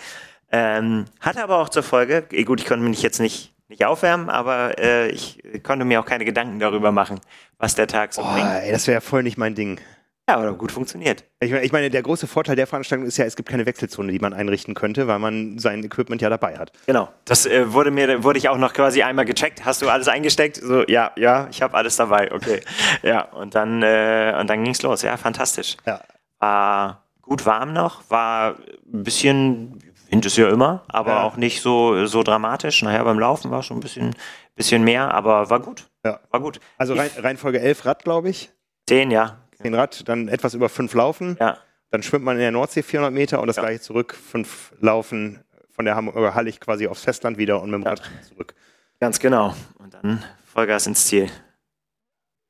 [0.51, 4.31] Ähm, hatte aber auch zur Folge, eh, gut, ich konnte mich jetzt nicht, nicht aufwärmen,
[4.31, 7.21] aber äh, ich konnte mir auch keine Gedanken darüber machen,
[7.59, 8.49] was der Tag so Boah, bringt.
[8.62, 9.81] ey, das wäre ja voll nicht mein Ding.
[10.29, 11.25] Ja, aber gut funktioniert.
[11.41, 14.12] Ich meine, ich meine, der große Vorteil der Veranstaltung ist ja, es gibt keine Wechselzone,
[14.12, 16.71] die man einrichten könnte, weil man sein Equipment ja dabei hat.
[16.87, 17.09] Genau.
[17.25, 19.64] Das äh, wurde mir, wurde ich auch noch quasi einmal gecheckt.
[19.64, 20.57] Hast du alles eingesteckt?
[20.57, 22.31] So, ja, ja, ich habe alles dabei.
[22.33, 22.61] Okay.
[23.03, 25.01] Ja, und dann, äh, und dann ging's los.
[25.01, 25.77] Ja, fantastisch.
[25.87, 26.01] Ja.
[26.41, 28.57] War gut warm noch, war
[28.93, 29.79] ein bisschen,
[30.11, 31.22] Wind ist ja immer, aber Ja.
[31.24, 32.82] auch nicht so, so dramatisch.
[32.82, 34.14] Naja, beim Laufen war schon ein bisschen,
[34.54, 35.88] bisschen mehr, aber war gut.
[36.04, 36.20] Ja.
[36.30, 36.61] War gut.
[36.78, 38.50] Also Rein, Reihenfolge 11 Rad, glaube ich.
[38.88, 39.38] Zehn, ja.
[39.61, 41.36] 10 Rad, dann etwas über 5 Laufen.
[41.40, 41.59] Ja.
[41.90, 43.62] Dann schwimmt man in der Nordsee 400 Meter und das Ja.
[43.62, 47.84] gleiche zurück, 5 Laufen von der Hamburger Hallig quasi aufs Festland wieder und mit dem
[47.84, 47.90] Ja.
[47.90, 48.54] Rad zurück.
[49.00, 49.54] Ganz genau.
[49.78, 51.30] Und dann Vollgas ins Ziel.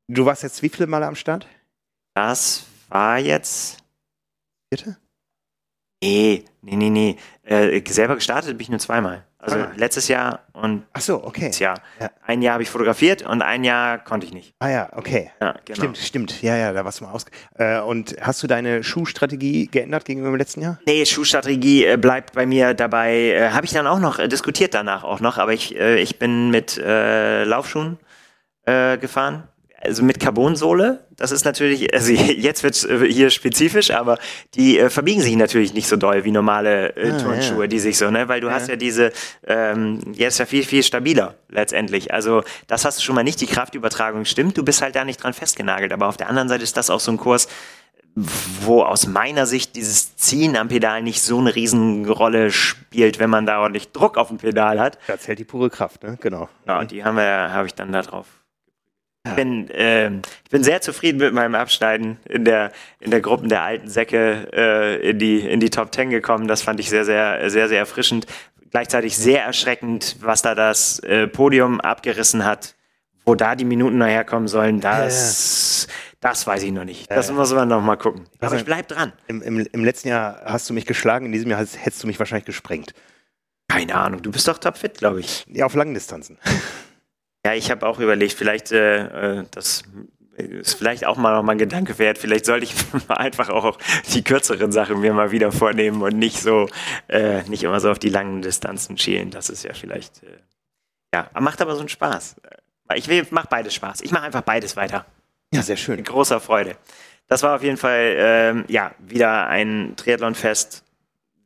[0.08, 1.46] Du warst jetzt wie viele Male am Start?
[2.14, 3.78] Das war jetzt.
[4.70, 4.96] Bitte?
[6.02, 7.16] Nee, nee, nee, nee.
[7.44, 9.24] Äh, selber gestartet bin ich nur zweimal.
[9.40, 9.70] Also Ah.
[9.76, 11.50] letztes Jahr und Ach so, okay.
[11.58, 11.80] Jahr.
[12.00, 12.10] Ja.
[12.26, 14.52] Ein Jahr habe ich fotografiert und ein Jahr konnte ich nicht.
[14.58, 15.30] Ah ja, okay.
[15.40, 15.76] Ja, genau.
[15.78, 16.42] Stimmt, stimmt.
[16.42, 17.24] Ja, ja, da warst du mal aus.
[17.56, 20.80] Äh, und hast du deine Schuhstrategie geändert gegenüber dem letzten Jahr?
[20.86, 23.14] Nee, Schuhstrategie äh, bleibt bei mir dabei.
[23.30, 26.18] Äh, habe ich dann auch noch äh, diskutiert danach auch noch, aber ich, äh, ich
[26.18, 27.98] bin mit äh, Laufschuhen
[29.00, 29.44] gefahren.
[29.80, 31.06] Also mit Carbonsohle.
[31.16, 34.18] Das ist natürlich, also jetzt wird äh, hier spezifisch, aber
[34.54, 37.66] die äh, verbiegen sich natürlich nicht so doll wie normale äh, Ah, Turnschuhe, ja.
[37.68, 38.28] die sich so, ne?
[38.28, 38.54] Weil du Ja.
[38.54, 39.12] hast ja diese,
[39.46, 42.12] ähm, jetzt ja viel, viel stabiler letztendlich.
[42.12, 45.22] Also das hast du schon mal nicht, die Kraftübertragung stimmt, du bist halt da nicht
[45.22, 45.92] dran festgenagelt.
[45.92, 47.46] Aber auf der anderen Seite ist das auch so ein Kurs,
[48.62, 53.46] wo aus meiner Sicht dieses Ziehen am Pedal nicht so eine Riesenrolle spielt, wenn man
[53.46, 54.98] da ordentlich Druck auf dem Pedal hat.
[55.06, 56.18] Da zählt die pure Kraft, ne?
[56.20, 56.48] Genau.
[56.66, 58.26] Ja, und die haben wir, habe ich dann da drauf.
[59.28, 63.48] Ich bin, ähm, ich bin sehr zufrieden mit meinem Abschneiden in der, in der Gruppen
[63.48, 66.48] der alten Säcke äh, in, die, in die Top Ten gekommen.
[66.48, 68.26] Das fand ich sehr, sehr, sehr, sehr erfrischend.
[68.70, 72.74] Gleichzeitig sehr erschreckend, was da das äh, Podium abgerissen hat.
[73.24, 75.86] Wo da die Minuten nachher kommen sollen, das,
[76.18, 77.10] das weiß ich noch nicht.
[77.10, 78.24] Das muss man noch mal gucken.
[78.40, 79.12] Aber ich bleib dran.
[79.26, 82.18] Im, im, Im letzten Jahr hast du mich geschlagen, in diesem Jahr hättest du mich
[82.18, 82.94] wahrscheinlich gesprengt.
[83.68, 85.44] Keine Ahnung, du bist doch topfit, glaube ich.
[85.46, 86.38] Ja, auf langen Distanzen.
[87.44, 89.84] Ja, ich habe auch überlegt, vielleicht äh, äh, das
[90.38, 92.18] ist vielleicht auch mal noch mal ein Gedanke wert.
[92.18, 92.74] Vielleicht sollte ich
[93.08, 93.78] mal einfach auch
[94.12, 96.68] die kürzeren Sachen mir mal wieder vornehmen und nicht so
[97.08, 99.30] äh, nicht immer so auf die langen Distanzen schielen.
[99.30, 100.38] Das ist ja vielleicht äh,
[101.14, 102.36] ja, macht aber so einen Spaß.
[102.94, 104.00] Ich will, mach beides Spaß.
[104.02, 105.06] Ich mache einfach beides weiter.
[105.52, 105.96] Ja, sehr schön.
[105.96, 106.76] Mit großer Freude.
[107.26, 110.84] Das war auf jeden Fall ähm, ja wieder ein Triathlonfest,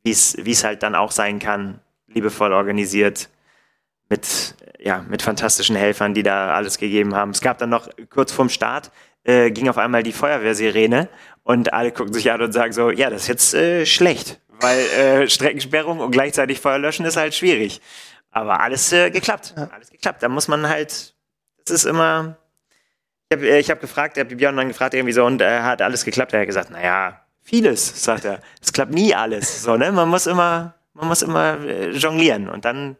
[0.03, 3.28] wie es wie es halt dann auch sein kann, liebevoll organisiert
[4.12, 7.30] mit, ja, mit fantastischen Helfern, die da alles gegeben haben.
[7.30, 8.90] Es gab dann noch kurz vorm Start,
[9.24, 11.08] äh, ging auf einmal die Feuerwehrsirene
[11.44, 14.78] und alle gucken sich an und sagen so, ja, das ist jetzt äh, schlecht, weil
[14.78, 17.80] äh, Streckensperrung und gleichzeitig Feuer löschen ist halt schwierig.
[18.30, 20.22] Aber alles äh, geklappt, alles geklappt.
[20.22, 21.14] Da muss man halt,
[21.64, 22.36] das ist immer,
[23.30, 25.80] ich habe ich hab gefragt, ich habe Björn dann gefragt irgendwie so und äh, hat
[25.80, 26.34] alles geklappt.
[26.34, 28.40] Er hat gesagt, naja, vieles, sagt er.
[28.60, 29.62] Es klappt nie alles.
[29.62, 29.90] So, ne?
[29.90, 32.96] Man muss immer, man muss immer äh, jonglieren und dann,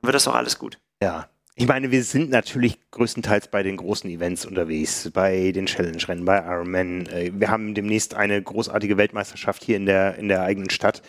[0.00, 0.78] dann wird das auch alles gut.
[1.02, 1.28] Ja.
[1.56, 6.38] Ich meine, wir sind natürlich größtenteils bei den großen Events unterwegs, bei den Challenge-Rennen, bei
[6.38, 7.06] Ironman.
[7.06, 11.02] Äh, wir haben demnächst eine großartige Weltmeisterschaft hier in der, in der eigenen Stadt.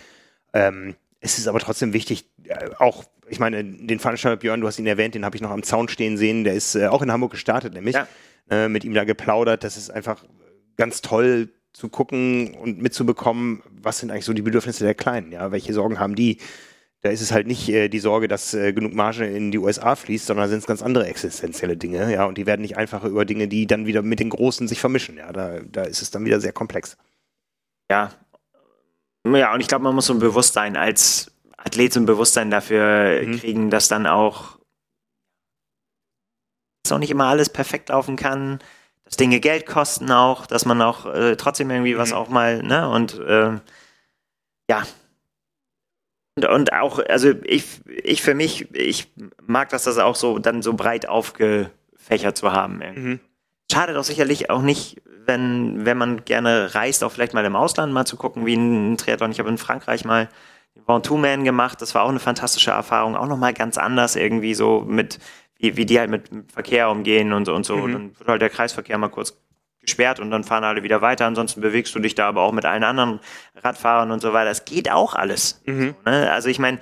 [0.53, 4.79] Ähm, es ist aber trotzdem wichtig, äh, auch, ich meine, den Veranstalter Björn, du hast
[4.79, 7.11] ihn erwähnt, den habe ich noch am Zaun stehen sehen, der ist äh, auch in
[7.11, 8.07] Hamburg gestartet, nämlich ja.
[8.49, 9.63] äh, mit ihm da geplaudert.
[9.63, 10.25] Das ist einfach
[10.75, 15.51] ganz toll zu gucken und mitzubekommen, was sind eigentlich so die Bedürfnisse der Kleinen, ja,
[15.51, 16.39] welche Sorgen haben die?
[17.01, 19.95] Da ist es halt nicht äh, die Sorge, dass äh, genug Marge in die USA
[19.95, 23.25] fließt, sondern sind es ganz andere existenzielle Dinge, ja, und die werden nicht einfacher über
[23.25, 26.25] Dinge, die dann wieder mit den Großen sich vermischen, ja, da, da ist es dann
[26.25, 26.97] wieder sehr komplex.
[27.89, 28.11] Ja,
[29.25, 33.21] ja, und ich glaube, man muss so ein Bewusstsein als Athlet so ein Bewusstsein dafür
[33.23, 33.39] mhm.
[33.39, 34.57] kriegen, dass dann auch
[36.83, 38.59] dass auch nicht immer alles perfekt laufen kann,
[39.05, 41.99] dass Dinge Geld kosten auch, dass man auch äh, trotzdem irgendwie mhm.
[41.99, 43.59] was auch mal, ne, und äh,
[44.69, 44.83] ja.
[46.45, 47.65] Und, auch, also ich,
[48.03, 49.11] ich für mich, ich
[49.45, 52.81] mag das, das auch so dann so breit aufgefächert zu haben.
[52.95, 53.19] Mhm.
[53.71, 57.93] Schade doch sicherlich auch nicht, wenn, wenn man gerne reist, auch vielleicht mal im Ausland
[57.93, 59.31] mal zu gucken, wie ein Triathlon.
[59.31, 60.29] Ich habe in Frankreich mal
[60.75, 61.81] den Ventoux-Man gemacht.
[61.81, 63.15] Das war auch eine fantastische Erfahrung.
[63.15, 65.19] Auch nochmal ganz anders irgendwie so mit
[65.61, 67.77] wie, wie die halt mit Verkehr umgehen und so und so.
[67.77, 67.91] Mhm.
[67.91, 69.37] Dann wird halt der Kreisverkehr mal kurz
[69.81, 71.25] gesperrt und dann fahren alle wieder weiter.
[71.25, 73.19] Ansonsten bewegst du dich da aber auch mit allen anderen
[73.55, 74.49] Radfahrern und so weiter.
[74.49, 75.61] Es geht auch alles.
[75.65, 75.95] Mhm.
[76.05, 76.31] Ne?
[76.31, 76.79] Also ich meine,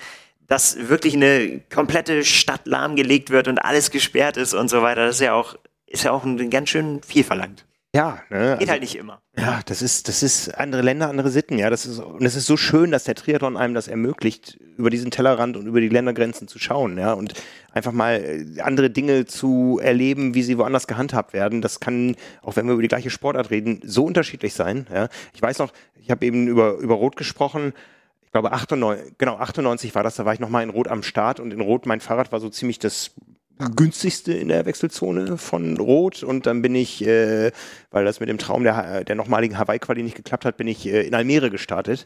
[0.48, 5.16] dass wirklich eine komplette Stadt lahmgelegt wird und alles gesperrt ist und so weiter, das
[5.16, 7.66] ist ja auch, ist ja auch ein, ganz schön viel verlangt.
[7.96, 8.38] Ja, ne?
[8.38, 9.22] Geht also, halt nicht immer.
[9.36, 11.72] Ja, das ist, das ist andere Länder, andere Sitten, ja.
[11.72, 15.10] Das ist, und es ist so schön, dass der Triathlon einem das ermöglicht, über diesen
[15.10, 17.14] Tellerrand und über die Ländergrenzen zu schauen, ja.
[17.14, 17.34] Und
[17.72, 21.64] einfach mal äh, andere Dinge zu erleben, wie sie woanders gehandhabt werden.
[21.64, 25.10] Das kann, auch wenn wir über die gleiche Sportart reden, so unterschiedlich sein, ja.
[25.34, 27.74] Ich weiß noch, ich habe eben über, über Rot gesprochen.
[28.22, 31.40] Ich glaube, 98, genau, 98 war das, da war ich nochmal in Rot am Start
[31.40, 33.16] und in Rot mein Fahrrad war so ziemlich das
[33.60, 37.52] günstigste in der Wechselzone von Rot und dann bin ich, äh,
[37.92, 41.02] weil das mit dem Traum der, der nochmaligen Hawaii-Quali nicht geklappt hat, bin ich äh,
[41.02, 42.06] in Almere gestartet.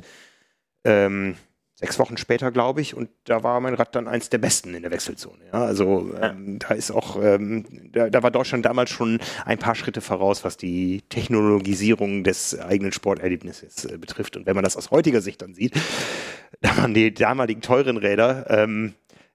[0.84, 1.36] Ähm,
[1.76, 4.84] sechs Wochen später, glaube ich, und da war mein Rad dann eins der besten in
[4.84, 5.40] der Wechselzone.
[5.52, 9.76] Ja, also ähm, da ist auch, ähm, da, da, war Deutschland damals schon ein paar
[9.76, 14.38] Schritte voraus, was die Technologisierung des eigenen Sporterlebnisses äh, betrifft.
[14.38, 15.74] Und wenn man das aus heutiger Sicht dann sieht,
[16.62, 18.94] da waren die damaligen teuren Räder ähm,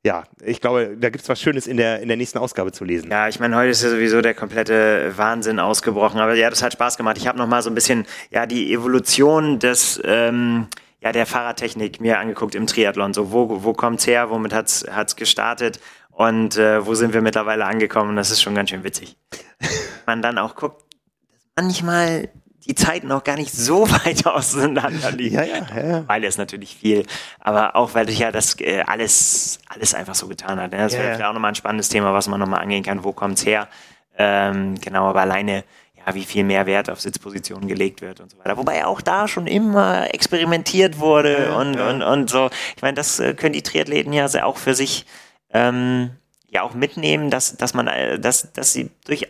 [0.09, 2.83] ja, ich glaube, da gibt es was Schönes in der, in der nächsten Ausgabe zu
[2.83, 3.11] lesen.
[3.11, 6.19] Ja, ich meine, heute ist ja sowieso der komplette Wahnsinn ausgebrochen.
[6.19, 7.19] Aber ja, das hat Spaß gemacht.
[7.19, 10.69] Ich habe noch mal so ein bisschen ja die Evolution des ähm,
[11.03, 13.13] ja der Fahrradtechnik mir angeguckt im Triathlon.
[13.13, 14.31] So wo wo kommt's her?
[14.31, 15.79] Womit hat's hat's gestartet?
[16.09, 18.17] Und äh, wo sind wir mittlerweile angekommen?
[18.17, 19.19] Das ist schon ganz schön witzig.
[20.07, 20.83] Man dann auch guckt,
[21.55, 22.31] manchmal
[22.67, 25.37] die Zeiten auch gar nicht so weit auseinander liegen.
[25.37, 26.09] Ja, ja, ja.
[26.09, 27.07] Weil es natürlich viel,
[27.41, 30.73] aber auch weil sich ja das äh, alles, alles einfach so getan hat.
[30.73, 30.79] Ne?
[30.79, 31.31] Das ja, wäre ja.
[31.31, 33.05] auch nochmal ein spannendes Thema, was man nochmal angehen kann.
[33.05, 33.69] Wo kommt's her?
[34.17, 38.39] Ähm, genau, aber alleine, ja, wie viel mehr Wert auf Sitzpositionen gelegt wird und so
[38.39, 38.57] weiter.
[38.57, 42.51] Wobei auch da schon immer experimentiert wurde und, und, und so.
[42.77, 45.07] Ich meine, das äh, können die Triathleten ja auch für sich
[45.53, 46.11] ähm,
[46.51, 49.29] ja auch mitnehmen, dass, dass man, äh, dass, dass sie durch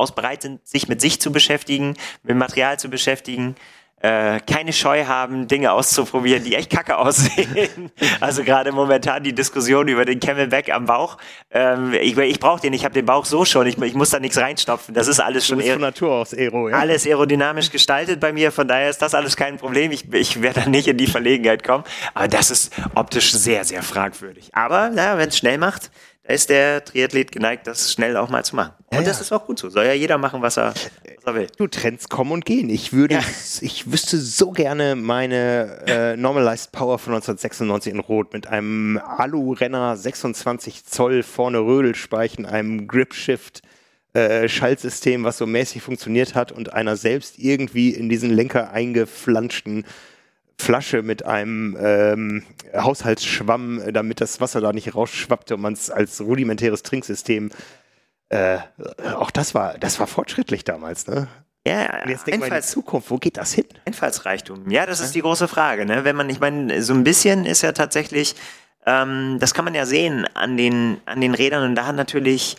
[0.00, 3.54] aus bereit sind, sich mit sich zu beschäftigen, mit Material zu beschäftigen,
[4.02, 7.90] äh, keine Scheu haben, Dinge auszuprobieren, die echt kacke aussehen.
[8.20, 11.18] also gerade momentan die Diskussion über den Camelback am Bauch.
[11.50, 14.18] Ähm, ich ich brauche den, ich habe den Bauch so schon, ich, ich muss da
[14.18, 14.94] nichts reinstopfen.
[14.94, 16.78] Das ist alles schon von Natur aus Aero, ja?
[16.78, 18.52] alles aerodynamisch gestaltet bei mir.
[18.52, 19.92] Von daher ist das alles kein Problem.
[19.92, 21.84] Ich, ich werde da nicht in die Verlegenheit kommen.
[22.14, 24.48] Aber das ist optisch sehr, sehr fragwürdig.
[24.54, 25.90] Aber naja, wenn es schnell macht,
[26.22, 28.72] da ist der Triathlet geneigt, das schnell auch mal zu machen.
[28.86, 29.22] Und ja, das ja.
[29.22, 29.70] ist auch gut so.
[29.70, 31.46] Soll ja jeder machen, was er, was er will.
[31.56, 32.68] Du, Trends kommen und gehen.
[32.68, 33.20] Ich würde, ja.
[33.60, 39.96] ich wüsste so gerne meine äh, Normalized Power von 1996 in Rot mit einem Alu-Renner
[39.96, 43.62] 26 Zoll vorne Rödelspeichen, einem Grip-Shift.
[44.12, 49.84] Äh, Schaltsystem, was so mäßig funktioniert hat und einer selbst irgendwie in diesen Lenker eingeflanschten
[50.60, 52.42] Flasche mit einem ähm,
[52.74, 57.50] Haushaltsschwamm, damit das Wasser da nicht rausschwappte und man es als rudimentäres Trinksystem
[58.28, 58.58] äh,
[59.16, 61.26] auch das war, das war fortschrittlich damals, ne?
[61.66, 63.66] Ja, und jetzt denkt man in Zukunft, wo geht das hin?
[63.84, 64.70] Einfallsreichtum.
[64.70, 66.04] Ja, das ist die große Frage, ne?
[66.04, 68.36] Wenn man, ich meine, so ein bisschen ist ja tatsächlich
[68.86, 72.56] Ähm, das kann man ja sehen an den, an den Rädern und da hat natürlich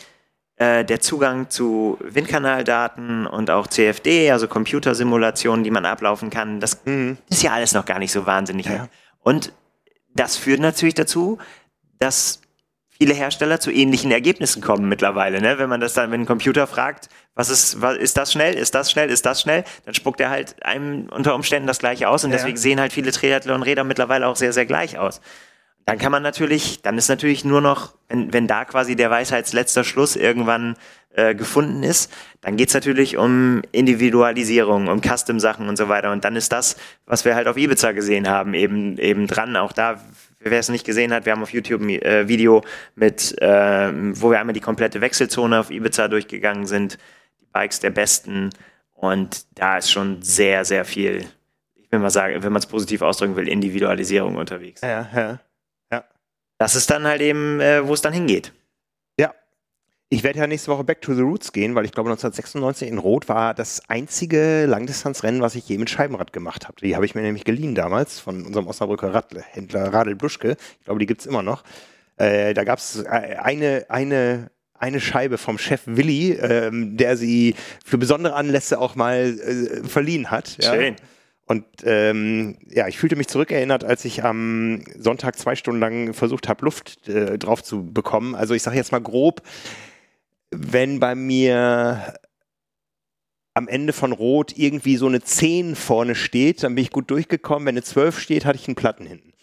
[0.61, 6.85] äh, der Zugang zu Windkanaldaten und auch CFD, also Computersimulationen, die man ablaufen kann, das
[6.85, 7.17] mhm.
[7.31, 8.67] ist ja alles noch gar nicht so wahnsinnig.
[8.67, 8.87] Ja.
[9.23, 9.53] Und
[10.13, 11.39] das führt natürlich dazu,
[11.97, 12.41] dass
[12.89, 15.41] viele Hersteller zu ähnlichen Ergebnissen kommen mittlerweile.
[15.41, 15.57] Ne?
[15.57, 18.75] Wenn man das dann, wenn ein Computer fragt, was ist, was, ist das schnell, ist
[18.75, 22.23] das schnell, ist das schnell, dann spuckt er halt einem unter Umständen das gleiche aus
[22.23, 22.37] und ja.
[22.37, 25.21] deswegen sehen halt viele Triathlon-Räder mittlerweile auch sehr, sehr gleich aus.
[25.85, 29.83] Dann kann man natürlich, dann ist natürlich nur noch, wenn, wenn da quasi der Weisheitsletzter
[29.83, 30.75] Schluss irgendwann
[31.13, 32.11] äh, gefunden ist,
[32.41, 36.11] dann geht's natürlich um Individualisierung, um Custom-Sachen und so weiter.
[36.11, 39.57] Und dann ist das, was wir halt auf Ibiza gesehen haben, eben, eben dran.
[39.57, 39.99] Auch da
[40.43, 42.63] wer es nicht gesehen hat, wir haben auf YouTube ein äh, Video
[42.95, 46.97] mit, äh, wo wir einmal die komplette Wechselzone auf Ibiza durchgegangen sind,
[47.39, 48.49] die Bikes der besten
[48.95, 51.25] und da ist schon sehr, sehr viel,
[51.75, 54.81] ich will mal sagen, wenn man es positiv ausdrücken will, Individualisierung unterwegs.
[54.81, 55.39] Ja, ja.
[56.61, 58.53] Das ist dann halt eben, äh, wo es dann hingeht.
[60.13, 62.99] Ich werde ja nächste Woche Back to the Roots gehen, weil ich glaube 1996 in
[62.99, 66.75] Rot war das einzige Langdistanzrennen, was ich je mit Scheibenrad gemacht habe.
[66.81, 70.55] Die habe ich mir nämlich geliehen damals von unserem Osnabrücker Radhändler Radl Bluschke.
[70.79, 71.63] Ich glaube, die gibt es immer noch.
[72.17, 77.55] Äh, da gab es äh, eine, eine, eine Scheibe vom Chef Willi, ähm, der sie
[77.83, 80.61] für besondere Anlässe auch mal äh, verliehen hat.
[80.61, 80.73] Ja.
[81.51, 86.47] Und ähm, ja, ich fühlte mich zurückerinnert, als ich am Sonntag zwei Stunden lang versucht
[86.47, 88.35] habe, Luft äh, drauf zu bekommen.
[88.35, 89.41] Also ich sage jetzt mal grob,
[90.51, 92.13] wenn bei mir
[93.53, 97.65] am Ende von Rot irgendwie so eine 10 vorne steht, dann bin ich gut durchgekommen.
[97.65, 99.33] Wenn eine 12 steht, hatte ich einen Platten hinten.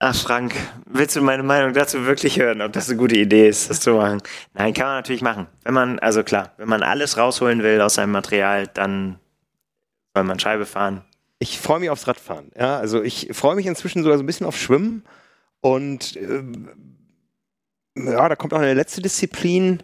[0.00, 3.70] Ach, Frank, willst du meine Meinung dazu wirklich hören, ob das eine gute Idee ist,
[3.70, 4.20] das zu machen?
[4.52, 5.46] Nein, kann man natürlich machen.
[5.62, 9.18] Wenn man, also klar, wenn man alles rausholen will aus seinem Material, dann
[10.14, 11.04] soll man Scheibe fahren.
[11.38, 12.50] Ich freue mich aufs Radfahren.
[12.56, 15.04] Ja, also ich freue mich inzwischen sogar so ein bisschen auf Schwimmen
[15.60, 16.42] und äh,
[17.96, 19.82] ja, da kommt noch eine letzte Disziplin.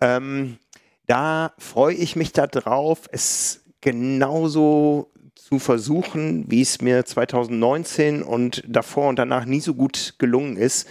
[0.00, 0.58] Ähm,
[1.06, 9.08] da freue ich mich darauf, es genauso zu versuchen, wie es mir 2019 und davor
[9.08, 10.88] und danach nie so gut gelungen ist,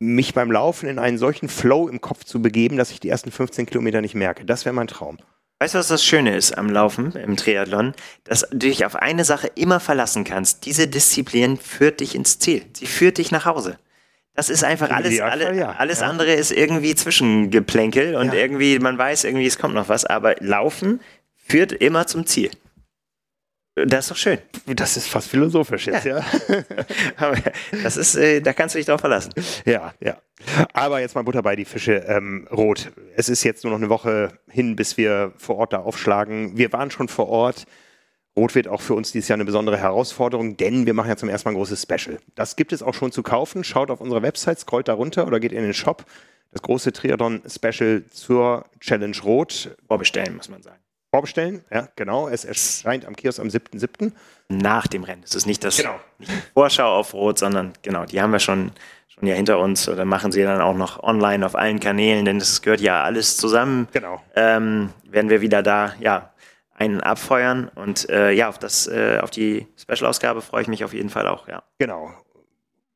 [0.00, 3.30] mich beim Laufen in einen solchen Flow im Kopf zu begeben, dass ich die ersten
[3.30, 4.44] 15 Kilometer nicht merke.
[4.44, 5.18] Das wäre mein Traum.
[5.60, 7.94] Weißt du, was das Schöne ist am Laufen, im Triathlon?
[8.22, 10.66] Dass du dich auf eine Sache immer verlassen kannst.
[10.66, 12.62] Diese Disziplin führt dich ins Ziel.
[12.74, 13.78] Sie führt dich nach Hause.
[14.34, 15.72] Das ist einfach alles, alle, ja.
[15.72, 16.06] alles ja.
[16.06, 18.34] andere ist irgendwie Zwischengeplänkel und ja.
[18.34, 21.00] irgendwie, man weiß irgendwie, es kommt noch was, aber Laufen
[21.34, 22.52] führt immer zum Ziel.
[23.86, 24.38] Das ist doch schön.
[24.66, 26.24] Das ist fast philosophisch jetzt, ja.
[27.16, 27.36] Aber
[27.82, 29.32] das ist, äh, da kannst du dich drauf verlassen.
[29.64, 30.16] Ja, ja.
[30.72, 32.04] Aber jetzt mal Butter bei die Fische.
[32.08, 32.90] Ähm, Rot.
[33.16, 36.56] Es ist jetzt nur noch eine Woche hin, bis wir vor Ort da aufschlagen.
[36.56, 37.66] Wir waren schon vor Ort.
[38.36, 41.28] Rot wird auch für uns dieses Jahr eine besondere Herausforderung, denn wir machen ja zum
[41.28, 42.18] ersten Mal ein großes Special.
[42.36, 43.64] Das gibt es auch schon zu kaufen.
[43.64, 46.04] Schaut auf unserer Website, scrollt da runter oder geht in den Shop.
[46.52, 49.76] Das große Triathlon-Special zur Challenge Rot.
[49.86, 50.78] Vorbestellen, muss man sagen.
[51.10, 52.28] Vorbestellen, ja, genau.
[52.28, 54.12] Es erscheint am Kiosk am 7.7.
[54.48, 55.22] Nach dem Rennen.
[55.24, 55.98] Es ist nicht das genau.
[56.18, 58.72] nicht Vorschau auf Rot, sondern genau, die haben wir schon,
[59.08, 62.36] schon ja hinter uns oder machen sie dann auch noch online auf allen Kanälen, denn
[62.36, 63.88] es gehört ja alles zusammen.
[63.92, 64.22] Genau.
[64.36, 66.32] Ähm, werden wir wieder da, ja,
[66.78, 67.68] einen abfeuern.
[67.74, 71.26] Und äh, ja, auf, das, äh, auf die Special-Ausgabe freue ich mich auf jeden Fall
[71.26, 71.62] auch, ja.
[71.78, 72.10] Genau.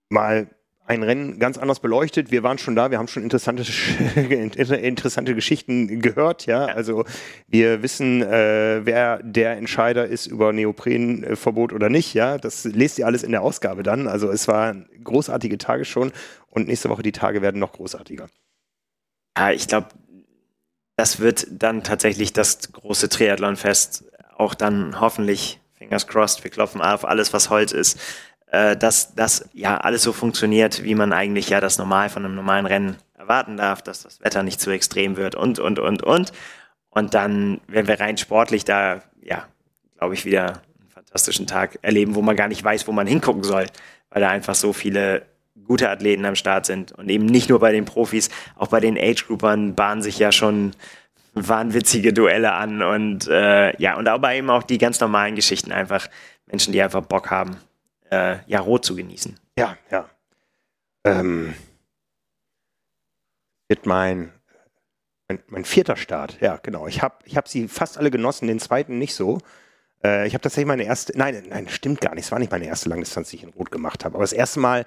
[0.09, 0.49] Mal
[0.93, 2.31] ein Rennen ganz anders beleuchtet.
[2.31, 3.63] Wir waren schon da, wir haben schon interessante,
[4.17, 6.67] interessante Geschichten gehört, ja.
[6.67, 7.05] Also
[7.47, 12.39] wir wissen, äh, wer der Entscheider ist über Neoprenverbot oder nicht, ja.
[12.39, 14.07] Das lest ihr alles in der Ausgabe dann.
[14.07, 16.13] Also es waren großartige Tage schon
[16.49, 18.29] und nächste Woche die Tage werden noch großartiger.
[19.37, 19.89] Ja, ich glaube,
[20.97, 24.05] das wird dann tatsächlich das große Triathlon-Fest.
[24.37, 27.99] Auch dann hoffentlich, fingers crossed, wir klopfen auf alles, was Holz ist,
[28.53, 32.35] äh, dass das ja alles so funktioniert, wie man eigentlich ja das normal von einem
[32.35, 36.33] normalen Rennen erwarten darf, dass das Wetter nicht zu extrem wird und, und, und, und.
[36.91, 39.47] Und dann, wenn wir rein sportlich da, ja,
[39.97, 43.43] glaube ich, wieder einen fantastischen Tag erleben, wo man gar nicht weiß, wo man hingucken
[43.43, 43.67] soll,
[44.11, 45.23] weil da einfach so viele
[45.65, 46.93] gute Athleten am Start sind.
[46.93, 50.73] Und eben nicht nur bei den Profis, auch bei den Age-Groupern bahnen sich ja schon
[51.33, 56.09] wahnwitzige Duelle an und äh, ja, und aber eben auch die ganz normalen Geschichten einfach.
[56.47, 57.57] Menschen, die einfach Bock haben,
[58.13, 59.39] äh, ja, rot zu genießen.
[59.59, 60.09] Ja, ja.
[61.05, 61.55] Ähm,
[63.69, 64.33] wird mein,
[65.29, 66.87] mein, mein, vierter Start, ja, genau.
[66.87, 69.39] Ich habe ich hab sie fast alle genossen, den zweiten nicht so.
[70.05, 72.27] Äh, ich habe tatsächlich meine erste, nein, nein, stimmt gar nicht.
[72.27, 74.15] Es war nicht meine erste Langdistanz, die ich in Rot gemacht habe.
[74.15, 74.85] Aber das erste Mal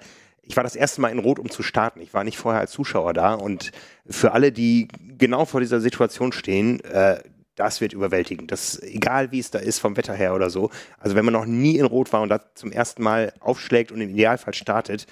[0.48, 2.00] ich war das erste Mal in Rot, um zu starten.
[2.00, 3.34] Ich war nicht vorher als Zuschauer da.
[3.34, 3.72] Und
[4.06, 7.20] für alle, die genau vor dieser Situation stehen, äh,
[7.56, 8.52] das wird überwältigend.
[8.52, 10.70] Das, egal wie es da ist, vom Wetter her oder so.
[10.98, 14.00] Also wenn man noch nie in Rot war und da zum ersten Mal aufschlägt und
[14.00, 15.06] im Idealfall startet,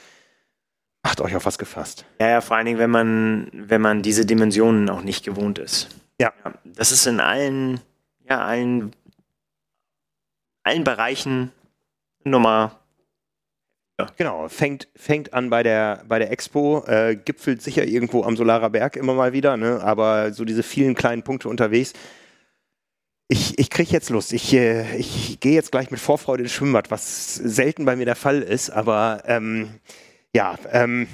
[1.03, 2.05] macht euch auf was gefasst.
[2.21, 5.89] Ja, ja, vor allen Dingen, wenn man, wenn man diese Dimensionen auch nicht gewohnt ist.
[6.21, 6.33] Ja.
[6.65, 7.81] Das ist in allen,
[8.29, 8.95] ja, allen,
[10.63, 11.51] allen Bereichen
[12.25, 12.79] Nummer
[13.99, 14.09] ja.
[14.17, 18.71] Genau, fängt, fängt an bei der, bei der Expo, äh, gipfelt sicher irgendwo am Solarer
[18.71, 19.81] Berg immer mal wieder, ne?
[19.83, 21.93] aber so diese vielen kleinen Punkte unterwegs.
[23.29, 24.33] Ich, ich kriege jetzt Lust.
[24.33, 28.17] Ich, äh, ich gehe jetzt gleich mit Vorfreude ins Schwimmbad, was selten bei mir der
[28.17, 29.81] Fall ist, aber ähm,
[30.35, 31.09] ja, ähm,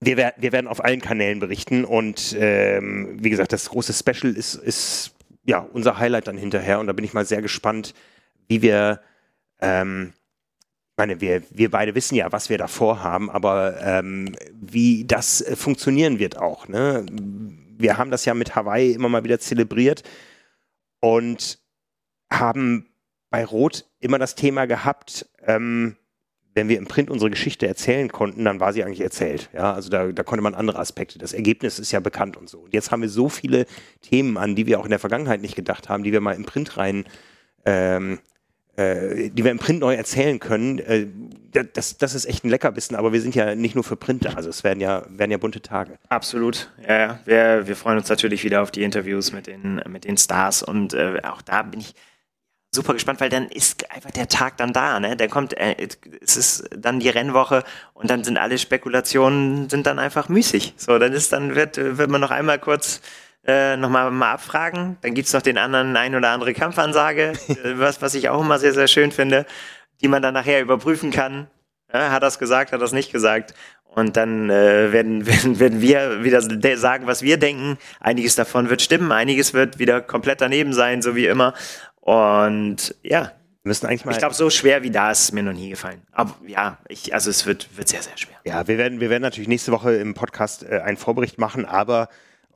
[0.00, 4.34] wir, wer wir werden auf allen Kanälen berichten und ähm, wie gesagt, das große Special
[4.34, 5.12] ist, ist
[5.44, 7.94] ja unser Highlight dann hinterher und da bin ich mal sehr gespannt,
[8.48, 9.00] wie wir
[9.60, 10.12] ähm,
[10.96, 15.56] meine, wir, wir beide wissen ja, was wir da vorhaben, aber ähm, wie das äh,
[15.56, 16.68] funktionieren wird auch.
[16.68, 17.04] Ne?
[17.78, 20.02] Wir haben das ja mit Hawaii immer mal wieder zelebriert
[21.06, 21.60] und
[22.32, 22.88] haben
[23.30, 25.96] bei Rot immer das Thema gehabt, ähm,
[26.54, 29.50] wenn wir im Print unsere Geschichte erzählen konnten, dann war sie eigentlich erzählt.
[29.52, 31.18] Ja, also da, da konnte man andere Aspekte.
[31.18, 32.60] Das Ergebnis ist ja bekannt und so.
[32.60, 33.66] Und jetzt haben wir so viele
[34.00, 36.44] Themen, an die wir auch in der Vergangenheit nicht gedacht haben, die wir mal im
[36.44, 37.04] Print rein
[37.66, 38.18] ähm,
[38.76, 41.06] äh, die wir im Print neu erzählen können, äh,
[41.72, 44.34] das, das ist echt ein Leckerbissen, aber wir sind ja nicht nur für Print da,
[44.34, 45.98] also es werden ja, werden ja bunte Tage.
[46.08, 47.18] Absolut, ja.
[47.24, 50.92] Wir, wir freuen uns natürlich wieder auf die Interviews mit den, mit den Stars und
[50.92, 51.94] äh, auch da bin ich
[52.76, 55.16] super gespannt, weil dann ist einfach der Tag dann da, ne?
[55.16, 55.88] Der kommt, äh,
[56.20, 57.64] es ist dann die Rennwoche
[57.94, 60.74] und dann sind alle Spekulationen sind dann einfach müßig.
[60.76, 63.00] So, dann ist dann wird, wird man noch einmal kurz
[63.46, 64.96] äh, nochmal mal abfragen.
[65.02, 68.58] Dann gibt's noch den anderen ein oder andere Kampfansage, äh, was, was ich auch immer
[68.58, 69.46] sehr, sehr schön finde,
[70.00, 71.48] die man dann nachher überprüfen kann.
[71.92, 73.54] Ja, hat das gesagt, hat das nicht gesagt?
[73.84, 76.42] Und dann äh, werden, werden, werden wir wieder
[76.76, 77.78] sagen, was wir denken.
[78.00, 81.54] Einiges davon wird stimmen, einiges wird wieder komplett daneben sein, so wie immer.
[82.00, 83.32] Und ja,
[83.62, 85.70] wir müssen eigentlich mal ich glaube, so schwer wie da ist es mir noch nie
[85.70, 86.02] gefallen.
[86.12, 88.36] Aber ja, ich, also es wird, wird sehr, sehr schwer.
[88.44, 92.08] Ja, wir werden, wir werden natürlich nächste Woche im Podcast äh, einen Vorbericht machen, aber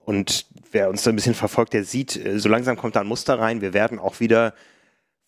[0.05, 3.07] und wer uns so ein bisschen verfolgt, der sieht, äh, so langsam kommt da ein
[3.07, 3.61] Muster rein.
[3.61, 4.55] Wir werden auch wieder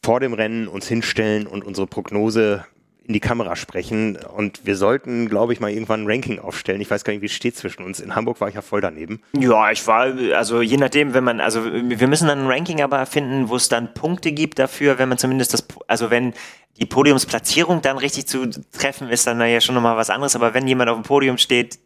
[0.04, 2.64] vor dem Rennen uns hinstellen und unsere Prognose
[3.04, 4.16] in die Kamera sprechen.
[4.16, 6.80] Und wir sollten, glaube ich, mal irgendwann ein Ranking aufstellen.
[6.80, 8.00] Ich weiß gar nicht, wie es steht zwischen uns.
[8.00, 9.22] In Hamburg war ich ja voll daneben.
[9.36, 13.04] Ja, ich war, also je nachdem, wenn man, also wir müssen dann ein Ranking aber
[13.06, 16.32] finden, wo es dann Punkte gibt dafür, wenn man zumindest das, also wenn
[16.78, 20.36] die Podiumsplatzierung dann richtig zu treffen ist, dann ja schon nochmal was anderes.
[20.36, 21.78] Aber wenn jemand auf dem Podium steht,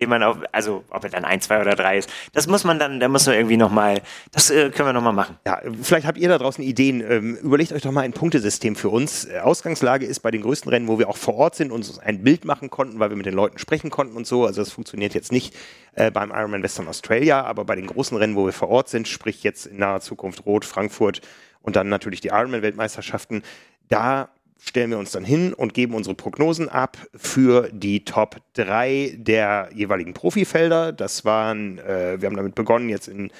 [0.00, 2.78] den man auf, also ob er dann ein, zwei oder drei ist, das muss man
[2.78, 4.00] dann, da muss man irgendwie nochmal,
[4.32, 5.36] das äh, können wir nochmal machen.
[5.46, 7.00] Ja, vielleicht habt ihr da draußen Ideen.
[7.00, 9.26] Ähm, überlegt euch doch mal ein Punktesystem für uns.
[9.26, 11.98] Äh, Ausgangslage ist bei den größten Rennen, wo wir auch vor Ort sind und uns
[11.98, 14.46] ein Bild machen konnten, weil wir mit den Leuten sprechen konnten und so.
[14.46, 15.54] Also das funktioniert jetzt nicht
[15.94, 19.08] äh, beim Ironman Western Australia, aber bei den großen Rennen, wo wir vor Ort sind,
[19.08, 21.20] sprich jetzt in naher Zukunft Rot, Frankfurt
[21.62, 23.42] und dann natürlich die Ironman-Weltmeisterschaften,
[23.88, 24.30] da
[24.60, 29.70] stellen wir uns dann hin und geben unsere Prognosen ab für die Top 3 der
[29.74, 30.92] jeweiligen Profifelder.
[30.92, 33.30] Das waren, äh, wir haben damit begonnen, jetzt in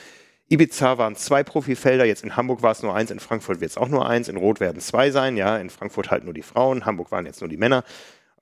[0.49, 3.77] Ibiza waren zwei Profifelder, jetzt in Hamburg war es nur eins, in Frankfurt wird es
[3.77, 6.87] auch nur eins, in Rot werden zwei sein, ja, in Frankfurt halt nur die Frauen,
[6.87, 7.85] Hamburg waren jetzt nur die Männer.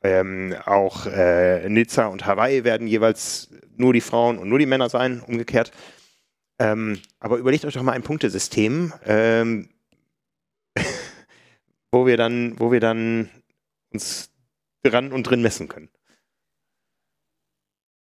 [0.03, 4.89] Ähm, auch äh, Nizza und Hawaii werden jeweils nur die Frauen und nur die Männer
[4.89, 5.73] sein, umgekehrt.
[6.59, 8.93] Ähm, aber überlegt euch doch mal ein Punktesystem.
[9.05, 9.69] Ähm,
[11.91, 13.29] wo wir dann, wo wir dann
[13.91, 14.31] uns
[14.83, 15.91] dran und drin messen können.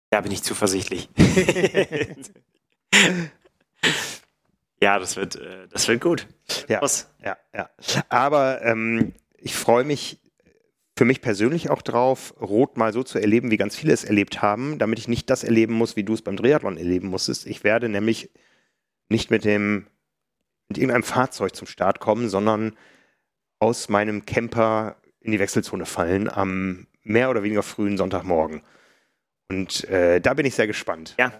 [0.09, 1.09] Da bin ich zuversichtlich.
[4.81, 6.27] ja, das wird, äh, das wird gut.
[6.67, 6.81] Ja,
[7.23, 7.69] ja, ja.
[8.09, 10.19] Aber ähm, ich freue mich
[10.95, 14.43] für mich persönlich auch drauf, Rot mal so zu erleben, wie ganz viele es erlebt
[14.43, 17.47] haben, damit ich nicht das erleben muss, wie du es beim Triathlon erleben musstest.
[17.47, 18.29] Ich werde nämlich
[19.09, 19.87] nicht mit dem
[20.69, 22.77] mit irgendeinem Fahrzeug zum Start kommen, sondern
[23.63, 28.61] aus meinem Camper in die Wechselzone fallen am mehr oder weniger frühen Sonntagmorgen.
[29.49, 31.15] Und äh, da bin ich sehr gespannt.
[31.17, 31.31] Ja.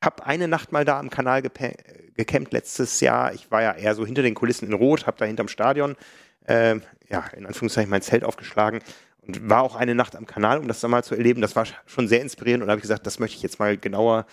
[0.00, 3.34] Ich habe eine Nacht mal da am Kanal gecampt letztes Jahr.
[3.34, 5.96] Ich war ja eher so hinter den Kulissen in Rot, habe da hinterm Stadion,
[6.46, 6.76] äh,
[7.10, 8.80] ja, in Anführungszeichen mein Zelt aufgeschlagen
[9.20, 11.42] und war auch eine Nacht am Kanal, um das dann mal zu erleben.
[11.42, 13.76] Das war schon sehr inspirierend und da habe ich gesagt, das möchte ich jetzt mal
[13.76, 14.24] genauer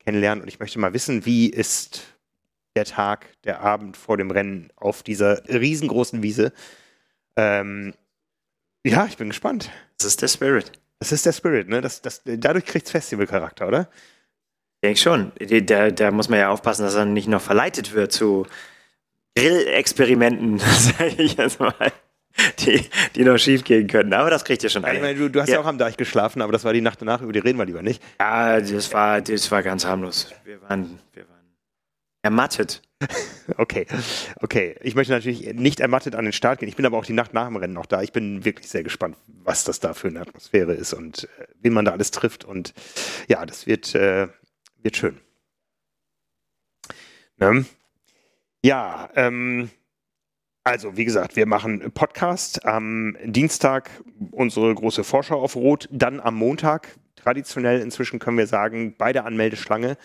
[0.00, 2.02] kennenlernen und ich möchte mal wissen, wie ist
[2.76, 6.52] der Tag, der Abend vor dem Rennen auf dieser riesengroßen Wiese.
[7.36, 7.94] Ähm,
[8.84, 9.70] ja, ich bin gespannt.
[9.98, 10.72] Das ist der Spirit.
[10.98, 11.80] Das ist der Spirit, ne?
[11.80, 13.88] Das, das, dadurch kriegt es Festivalcharakter, oder?
[14.82, 15.32] Ich denke schon.
[15.66, 18.46] Da, da muss man ja aufpassen, dass er nicht noch verleitet wird zu
[19.36, 21.74] Grillexperimenten, sage ich jetzt mal.
[22.60, 24.14] Die, die noch schief gehen könnten.
[24.14, 25.56] Aber das kriegt ihr schon ja, ich meine, du, du hast ja.
[25.56, 25.60] ja.
[25.60, 27.82] auch am Deich geschlafen, aber das war die Nacht danach, über die reden wir lieber
[27.82, 28.00] nicht.
[28.20, 30.32] Ja, das war, das war ganz harmlos.
[30.44, 31.29] Wir waren, wir waren
[32.22, 32.82] Ermattet.
[33.56, 33.86] Okay,
[34.40, 34.76] okay.
[34.80, 36.68] Ich möchte natürlich nicht ermattet an den Start gehen.
[36.68, 38.00] Ich bin aber auch die Nacht nach dem Rennen noch da.
[38.00, 41.72] Ich bin wirklich sehr gespannt, was das da für eine Atmosphäre ist und äh, wen
[41.72, 42.44] man da alles trifft.
[42.44, 42.74] Und
[43.26, 44.28] ja, das wird, äh,
[44.82, 45.18] wird schön.
[47.38, 47.64] Ne?
[48.62, 49.70] Ja, ähm,
[50.62, 53.90] also wie gesagt, wir machen Podcast am Dienstag,
[54.30, 56.96] unsere große Vorschau auf Rot, dann am Montag.
[57.16, 59.96] Traditionell inzwischen können wir sagen, bei der Anmeldeschlange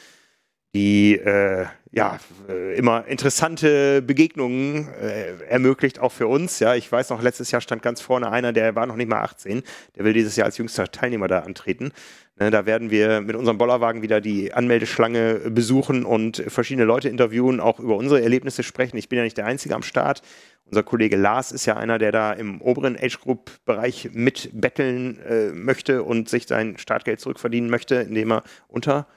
[0.76, 2.20] die äh, ja
[2.50, 6.60] äh, immer interessante Begegnungen äh, ermöglicht, auch für uns.
[6.60, 9.22] Ja, ich weiß noch, letztes Jahr stand ganz vorne einer, der war noch nicht mal
[9.22, 9.64] 18,
[9.96, 11.94] der will dieses Jahr als jüngster Teilnehmer da antreten.
[12.38, 17.62] Ne, da werden wir mit unserem Bollerwagen wieder die Anmeldeschlange besuchen und verschiedene Leute interviewen,
[17.62, 18.98] auch über unsere Erlebnisse sprechen.
[18.98, 20.22] Ich bin ja nicht der Einzige am Start.
[20.66, 26.28] Unser Kollege Lars ist ja einer, der da im oberen Age-Group-Bereich mitbetteln äh, möchte und
[26.28, 29.08] sich sein Startgeld zurückverdienen möchte, indem er unter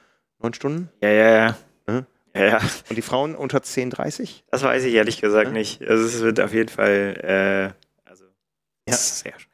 [0.41, 0.89] Neun Stunden?
[1.01, 1.57] Ja, ja, ja.
[2.35, 2.61] Ja, ja.
[2.89, 4.43] Und die Frauen unter 10,30?
[4.51, 5.53] Das weiß ich ehrlich gesagt ja?
[5.53, 5.81] nicht.
[5.81, 7.73] Also es wird auf jeden Fall,
[8.05, 8.25] äh, also
[8.87, 8.95] ja.
[8.95, 9.49] sehr schnell.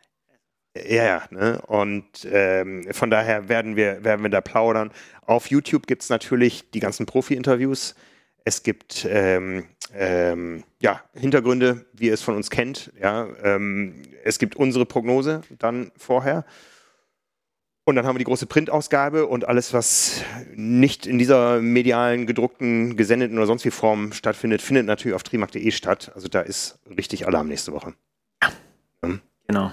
[0.88, 1.62] Ja, ja, ne?
[1.68, 4.92] Und ähm, von daher werden wir, werden wir da plaudern.
[5.22, 7.96] Auf YouTube gibt es natürlich die ganzen Profi-Interviews.
[8.44, 12.92] Es gibt ähm, ähm, ja, Hintergründe, wie ihr es von uns kennt.
[13.00, 16.46] Ja, ähm, es gibt unsere Prognose dann vorher.
[17.88, 20.24] Und dann haben wir die große Printausgabe und alles, was
[20.56, 25.70] nicht in dieser medialen, gedruckten, gesendeten oder sonst wie Form stattfindet, findet natürlich auf trimark.de
[25.70, 26.12] statt.
[26.16, 27.94] Also da ist richtig Alarm nächste Woche.
[28.42, 28.50] Ja.
[29.04, 29.22] Hm?
[29.48, 29.72] Genau.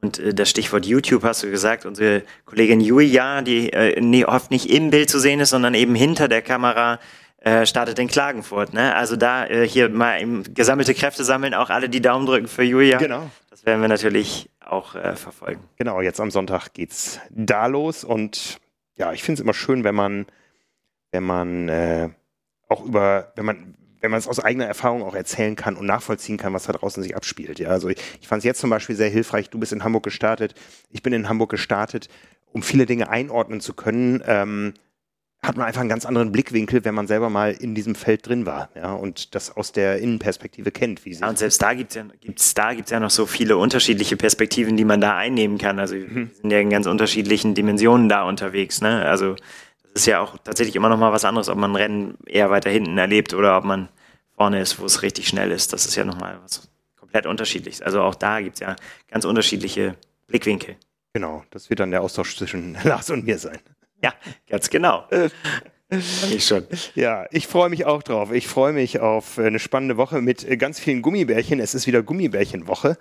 [0.00, 4.50] Und äh, das Stichwort YouTube hast du gesagt, unsere Kollegin Julia, die äh, nee, oft
[4.50, 6.98] nicht im Bild zu sehen ist, sondern eben hinter der Kamera,
[7.38, 8.74] äh, startet in Klagenfurt.
[8.74, 8.92] Ne?
[8.96, 12.98] Also da äh, hier mal gesammelte Kräfte sammeln, auch alle die Daumen drücken für Julia.
[12.98, 13.30] Genau.
[13.66, 15.60] Werden wir natürlich auch äh, verfolgen.
[15.74, 18.60] Genau, jetzt am Sonntag geht's da los und
[18.94, 20.26] ja, ich finde es immer schön, wenn man,
[21.10, 22.10] wenn man äh,
[22.68, 26.36] auch über, wenn man, wenn man es aus eigener Erfahrung auch erzählen kann und nachvollziehen
[26.36, 27.58] kann, was da draußen sich abspielt.
[27.58, 29.50] Ja, also ich, ich fand es jetzt zum Beispiel sehr hilfreich.
[29.50, 30.54] Du bist in Hamburg gestartet,
[30.90, 32.08] ich bin in Hamburg gestartet,
[32.52, 34.22] um viele Dinge einordnen zu können.
[34.26, 34.74] Ähm,
[35.46, 38.46] hat man einfach einen ganz anderen Blickwinkel, wenn man selber mal in diesem Feld drin
[38.46, 41.04] war ja, und das aus der Innenperspektive kennt.
[41.04, 43.56] Wie ja, und selbst da gibt es ja, gibt's, da gibt's ja noch so viele
[43.56, 45.78] unterschiedliche Perspektiven, die man da einnehmen kann.
[45.78, 46.30] Also mhm.
[46.30, 48.80] wir sind ja in ganz unterschiedlichen Dimensionen da unterwegs.
[48.80, 49.04] Ne?
[49.04, 49.34] Also
[49.82, 52.50] das ist ja auch tatsächlich immer noch mal was anderes, ob man ein Rennen eher
[52.50, 53.88] weiter hinten erlebt oder ob man
[54.34, 55.72] vorne ist, wo es richtig schnell ist.
[55.72, 56.68] Das ist ja noch mal was
[56.98, 57.82] komplett unterschiedliches.
[57.82, 58.76] Also auch da gibt es ja
[59.08, 60.76] ganz unterschiedliche Blickwinkel.
[61.14, 63.58] Genau, das wird dann der Austausch zwischen Lars und mir sein.
[64.02, 64.12] Ja,
[64.48, 65.06] ganz genau.
[65.88, 66.66] Ich schon.
[66.94, 68.32] Ja, ich freue mich auch drauf.
[68.32, 71.60] Ich freue mich auf eine spannende Woche mit ganz vielen Gummibärchen.
[71.60, 72.98] Es ist wieder Gummibärchenwoche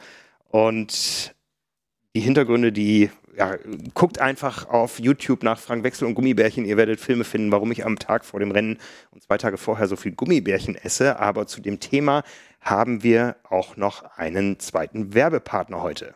[0.49, 1.33] und
[2.15, 3.57] die Hintergründe, die ja,
[3.93, 6.63] guckt einfach auf YouTube nach Frank Wechsel und Gummibärchen.
[6.63, 8.77] Ihr werdet Filme finden, warum ich am Tag vor dem Rennen
[9.11, 11.19] und zwei Tage vorher so viel Gummibärchen esse.
[11.19, 12.23] Aber zu dem Thema
[12.61, 16.15] haben wir auch noch einen zweiten Werbepartner heute.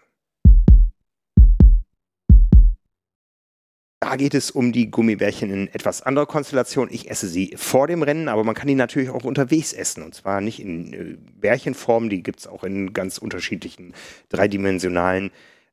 [4.02, 6.88] Da geht es um die Gummibärchen in etwas anderer Konstellation.
[6.90, 10.04] Ich esse sie vor dem Rennen, aber man kann die natürlich auch unterwegs essen.
[10.04, 13.94] Und zwar nicht in äh, Bärchenform, die gibt es auch in ganz unterschiedlichen
[14.30, 15.32] dreidimensionalen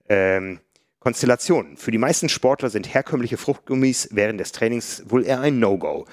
[0.08, 0.58] ähm,
[0.98, 1.76] Konstellationen.
[1.76, 6.06] Für die meisten Sportler sind herkömmliche Fruchtgummis während des Trainings wohl eher ein No-Go.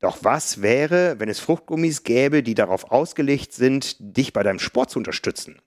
[0.00, 4.90] Doch was wäre, wenn es Fruchtgummis gäbe, die darauf ausgelegt sind, dich bei deinem Sport
[4.90, 5.60] zu unterstützen?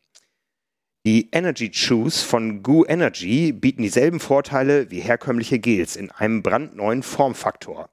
[1.05, 7.03] Die Energy Chews von Goo Energy bieten dieselben Vorteile wie herkömmliche Gels in einem brandneuen
[7.03, 7.89] Formfaktor.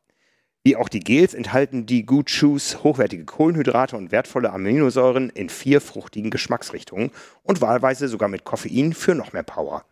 [0.63, 5.81] Wie auch die Gels enthalten die Goo Chews hochwertige Kohlenhydrate und wertvolle Aminosäuren in vier
[5.81, 7.11] fruchtigen Geschmacksrichtungen
[7.43, 9.85] und wahlweise sogar mit Koffein für noch mehr Power.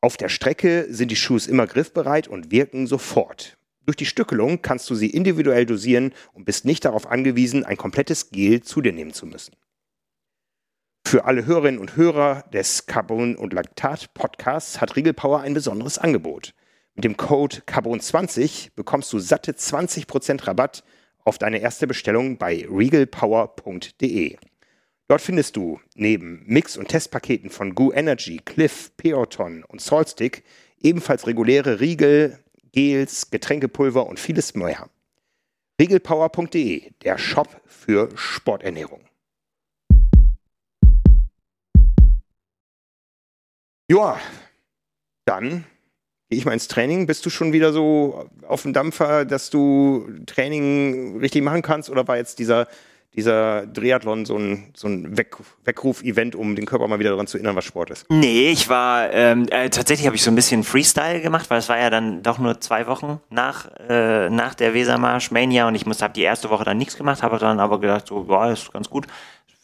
[0.00, 3.58] Auf der Strecke sind die Shoes immer griffbereit und wirken sofort.
[3.84, 8.30] Durch die Stückelung kannst du sie individuell dosieren und bist nicht darauf angewiesen, ein komplettes
[8.30, 9.56] Gel zu dir nehmen zu müssen.
[11.08, 16.52] Für alle Hörerinnen und Hörer des Carbon und Laktat Podcasts hat Riegelpower ein besonderes Angebot.
[16.96, 20.84] Mit dem Code Carbon20 bekommst du satte 20% Rabatt
[21.24, 24.36] auf deine erste Bestellung bei regalpower.de.
[25.08, 30.44] Dort findest du neben Mix- und Testpaketen von Goo Energy, Cliff, Peoton und Saltstick
[30.78, 32.38] ebenfalls reguläre Riegel,
[32.72, 34.90] Gels, Getränkepulver und vieles mehr.
[35.80, 39.07] Regelpower.de, der Shop für Sporternährung.
[43.90, 44.18] Ja,
[45.24, 45.64] dann
[46.28, 47.06] gehe ich mal ins Training.
[47.06, 51.88] Bist du schon wieder so auf dem Dampfer, dass du Training richtig machen kannst?
[51.88, 52.68] Oder war jetzt dieser,
[53.14, 57.38] dieser Triathlon so ein, so ein Weg, Weckruf-Event, um den Körper mal wieder daran zu
[57.38, 58.04] erinnern, was Sport ist?
[58.10, 61.70] Nee, ich war, ähm, äh, tatsächlich habe ich so ein bisschen Freestyle gemacht, weil es
[61.70, 65.86] war ja dann doch nur zwei Wochen nach, äh, nach der Wesermarsch Mania und ich
[65.86, 68.90] habe die erste Woche dann nichts gemacht, habe dann aber gedacht, so, boah, ist ganz
[68.90, 69.06] gut.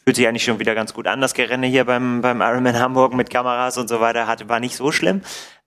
[0.07, 3.15] Fühlt sich eigentlich schon wieder ganz gut an, das Gerenne hier beim, beim Ironman Hamburg
[3.15, 5.21] mit Kameras und so weiter, hatte, war nicht so schlimm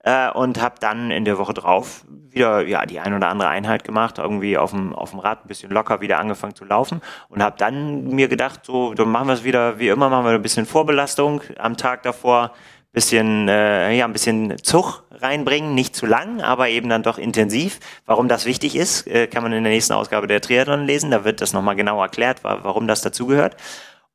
[0.05, 3.83] äh, und habe dann in der Woche drauf wieder ja die ein oder andere Einheit
[3.83, 7.43] gemacht, irgendwie auf dem auf dem Rad ein bisschen locker wieder angefangen zu laufen und
[7.43, 10.43] habe dann mir gedacht, so dann machen wir es wieder wie immer, machen wir ein
[10.43, 12.53] bisschen Vorbelastung am Tag davor,
[12.93, 17.81] bisschen äh, ja ein bisschen Zug reinbringen, nicht zu lang, aber eben dann doch intensiv.
[18.07, 21.11] Warum das wichtig ist, äh, kann man in der nächsten Ausgabe der Triathlon lesen.
[21.11, 23.57] Da wird das nochmal genau erklärt, warum das dazugehört.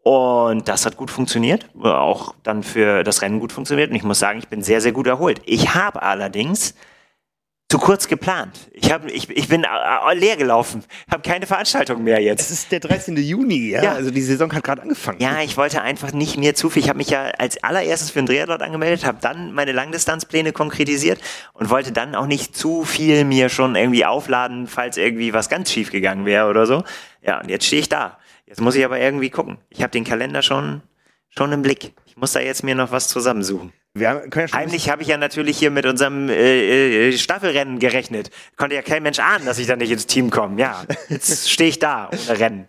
[0.04, 3.90] Und das hat gut funktioniert, auch dann für das Rennen gut funktioniert.
[3.90, 5.42] Und ich muss sagen, ich bin sehr, sehr gut erholt.
[5.46, 6.76] Ich habe allerdings
[7.70, 8.70] zu kurz geplant.
[8.74, 9.66] Ich, hab, ich, ich bin
[10.14, 12.42] leer gelaufen, habe keine Veranstaltung mehr jetzt.
[12.42, 13.16] Es ist der 13.
[13.18, 13.82] Juni, ja?
[13.82, 13.94] ja.
[13.94, 15.20] Also die Saison hat gerade angefangen.
[15.20, 16.84] Ja, ich wollte einfach nicht mehr zu viel.
[16.84, 21.20] Ich habe mich ja als allererstes für den Triathlon angemeldet, habe dann meine Langdistanzpläne konkretisiert
[21.54, 25.72] und wollte dann auch nicht zu viel mir schon irgendwie aufladen, falls irgendwie was ganz
[25.72, 26.84] schief gegangen wäre oder so.
[27.26, 28.20] Ja, und jetzt stehe ich da.
[28.46, 29.58] Jetzt muss ich aber irgendwie gucken.
[29.70, 30.82] Ich habe den Kalender schon,
[31.30, 31.94] schon im Blick.
[32.06, 33.74] Ich muss da jetzt mir noch was zusammensuchen.
[33.96, 34.24] Ja
[34.54, 38.32] Heimlich habe ich ja natürlich hier mit unserem äh, äh, Staffelrennen gerechnet.
[38.58, 40.60] Konnte ja kein Mensch ahnen, dass ich da nicht ins Team komme.
[40.60, 42.68] Ja, jetzt stehe ich da ohne Rennen.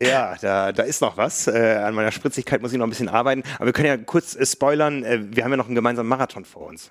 [0.00, 1.46] Ja, da, da ist noch was.
[1.46, 3.42] Äh, an meiner Spritzigkeit muss ich noch ein bisschen arbeiten.
[3.56, 5.04] Aber wir können ja kurz äh, spoilern.
[5.04, 6.90] Äh, wir haben ja noch einen gemeinsamen Marathon vor uns.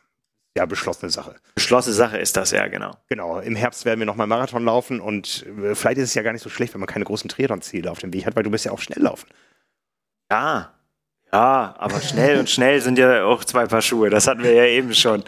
[0.57, 1.35] Ja, beschlossene Sache.
[1.55, 2.91] Beschlossene Sache ist das, ja, genau.
[3.07, 3.39] Genau.
[3.39, 6.41] Im Herbst werden wir nochmal Marathon laufen und äh, vielleicht ist es ja gar nicht
[6.41, 8.71] so schlecht, wenn man keine großen Triathlon-Ziele auf dem Weg hat, weil du bist ja
[8.71, 9.29] auch schnell laufen.
[10.29, 10.73] Ja.
[11.31, 14.09] Ja, aber schnell und schnell sind ja auch zwei Paar Schuhe.
[14.09, 15.23] Das hatten wir ja eben schon.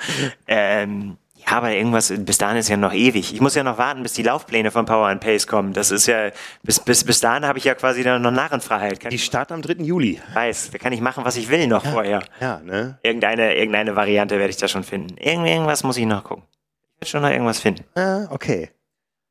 [0.48, 3.34] Ähm, ja, aber irgendwas, bis dahin ist ja noch ewig.
[3.34, 5.74] Ich muss ja noch warten, bis die Laufpläne von Power and Pace kommen.
[5.74, 6.30] Das ist ja,
[6.64, 9.00] bis, bis, bis dahin habe ich ja quasi dann noch Narrenfreiheit.
[9.00, 9.84] Kann die starten am 3.
[9.84, 10.22] Juli.
[10.34, 12.24] Weiß, da kann ich machen, was ich will noch ja, vorher.
[12.40, 13.00] Ja, ne?
[13.04, 15.18] Irgendeine, irgendeine Variante werde ich da schon finden.
[15.18, 16.44] Irgend, irgendwas muss ich noch gucken.
[16.96, 17.84] Ich werde schon noch irgendwas finden.
[17.96, 18.70] Ah, okay.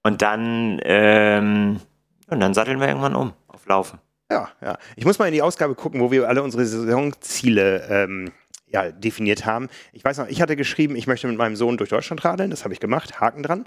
[0.03, 1.81] Und dann, ähm,
[2.29, 3.99] und dann satteln wir irgendwann um auf Laufen.
[4.31, 4.79] Ja, ja.
[4.97, 8.33] Ich muss mal in die Ausgabe gucken, wo wir alle unsere Saisonziele ähm,
[8.73, 9.69] ja, definiert haben.
[9.93, 12.51] Ich weiß noch, ich hatte geschrieben, ich möchte mit meinem Sohn durch Deutschland radeln.
[12.51, 13.21] Das habe ich gemacht.
[13.21, 13.67] Haken dran.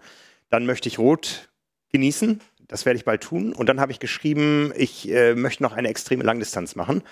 [0.50, 1.50] Dann möchte ich Rot
[1.92, 2.42] genießen.
[2.68, 3.54] Das werde ich bald tun.
[3.54, 7.04] Und dann habe ich geschrieben, ich äh, möchte noch eine extreme Langdistanz machen.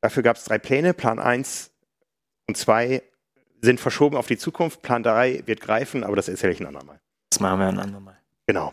[0.00, 0.94] Dafür gab es drei Pläne.
[0.94, 1.72] Plan 1
[2.46, 3.02] und 2
[3.60, 4.82] sind verschoben auf die Zukunft.
[4.82, 7.00] Plan 3 wird greifen, aber das erzähle ich ein andermal.
[7.30, 8.16] Das machen wir ein andermal.
[8.46, 8.72] Genau.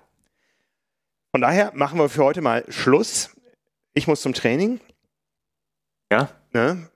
[1.31, 3.31] Von daher machen wir für heute mal Schluss.
[3.93, 4.79] Ich muss zum Training.
[6.11, 6.29] Ja.
[6.51, 6.89] Ne?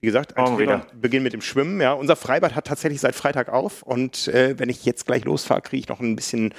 [0.00, 0.86] Wie gesagt, Morgen wieder.
[0.94, 1.80] Beginn mit dem Schwimmen.
[1.80, 5.60] Ja, unser Freibad hat tatsächlich seit Freitag auf und äh, wenn ich jetzt gleich losfahre,
[5.60, 6.54] kriege ich noch ein bisschen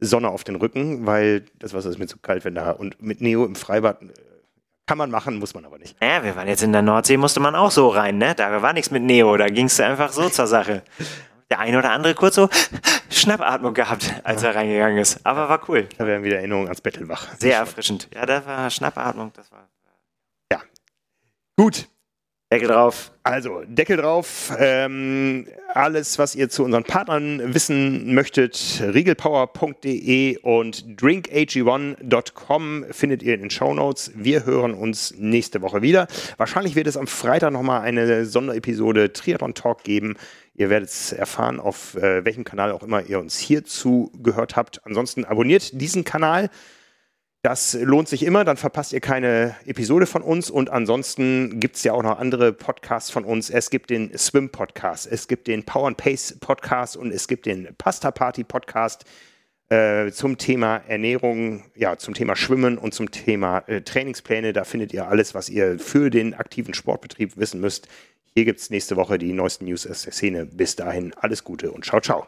[0.00, 3.22] Sonne auf den Rücken, weil das Wasser ist mir zu kalt, wenn da und mit
[3.22, 4.06] Neo im Freibad äh,
[4.86, 5.96] kann man machen, muss man aber nicht.
[6.02, 8.34] Ja, wir waren jetzt in der Nordsee, musste man auch so rein, ne?
[8.34, 10.82] Da war nichts mit Neo, da ging es einfach so zur Sache.
[11.50, 12.48] Der eine oder andere kurz so
[13.10, 14.48] Schnappatmung gehabt, als ja.
[14.48, 15.24] er reingegangen ist.
[15.24, 15.86] Aber war cool.
[15.98, 17.28] Da werden wieder Erinnerungen ans Bettel wach.
[17.38, 18.08] Sehr erfrischend.
[18.14, 19.68] Ja, da war Schnappatmung, das war.
[20.50, 20.62] Ja.
[21.56, 21.86] Gut,
[22.54, 23.10] Deckel drauf.
[23.24, 24.52] Also, Deckel drauf.
[24.58, 33.40] Ähm, alles, was ihr zu unseren Partnern wissen möchtet, riegelpower.de und drinkag1.com findet ihr in
[33.40, 34.12] den Show Notes.
[34.14, 36.06] Wir hören uns nächste Woche wieder.
[36.36, 40.14] Wahrscheinlich wird es am Freitag nochmal eine Sonderepisode Triathlon Talk geben.
[40.54, 44.80] Ihr werdet es erfahren, auf äh, welchem Kanal auch immer ihr uns hierzu gehört habt.
[44.86, 46.50] Ansonsten abonniert diesen Kanal.
[47.44, 50.48] Das lohnt sich immer, dann verpasst ihr keine Episode von uns.
[50.48, 53.50] Und ansonsten gibt es ja auch noch andere Podcasts von uns.
[53.50, 57.44] Es gibt den Swim Podcast, es gibt den Power and Pace Podcast und es gibt
[57.44, 59.04] den Pasta Party Podcast
[59.68, 64.54] äh, zum Thema Ernährung, ja, zum Thema Schwimmen und zum Thema äh, Trainingspläne.
[64.54, 67.88] Da findet ihr alles, was ihr für den aktiven Sportbetrieb wissen müsst.
[68.34, 70.46] Hier gibt es nächste Woche die neuesten News aus der Szene.
[70.46, 72.24] Bis dahin alles Gute und ciao, ciao.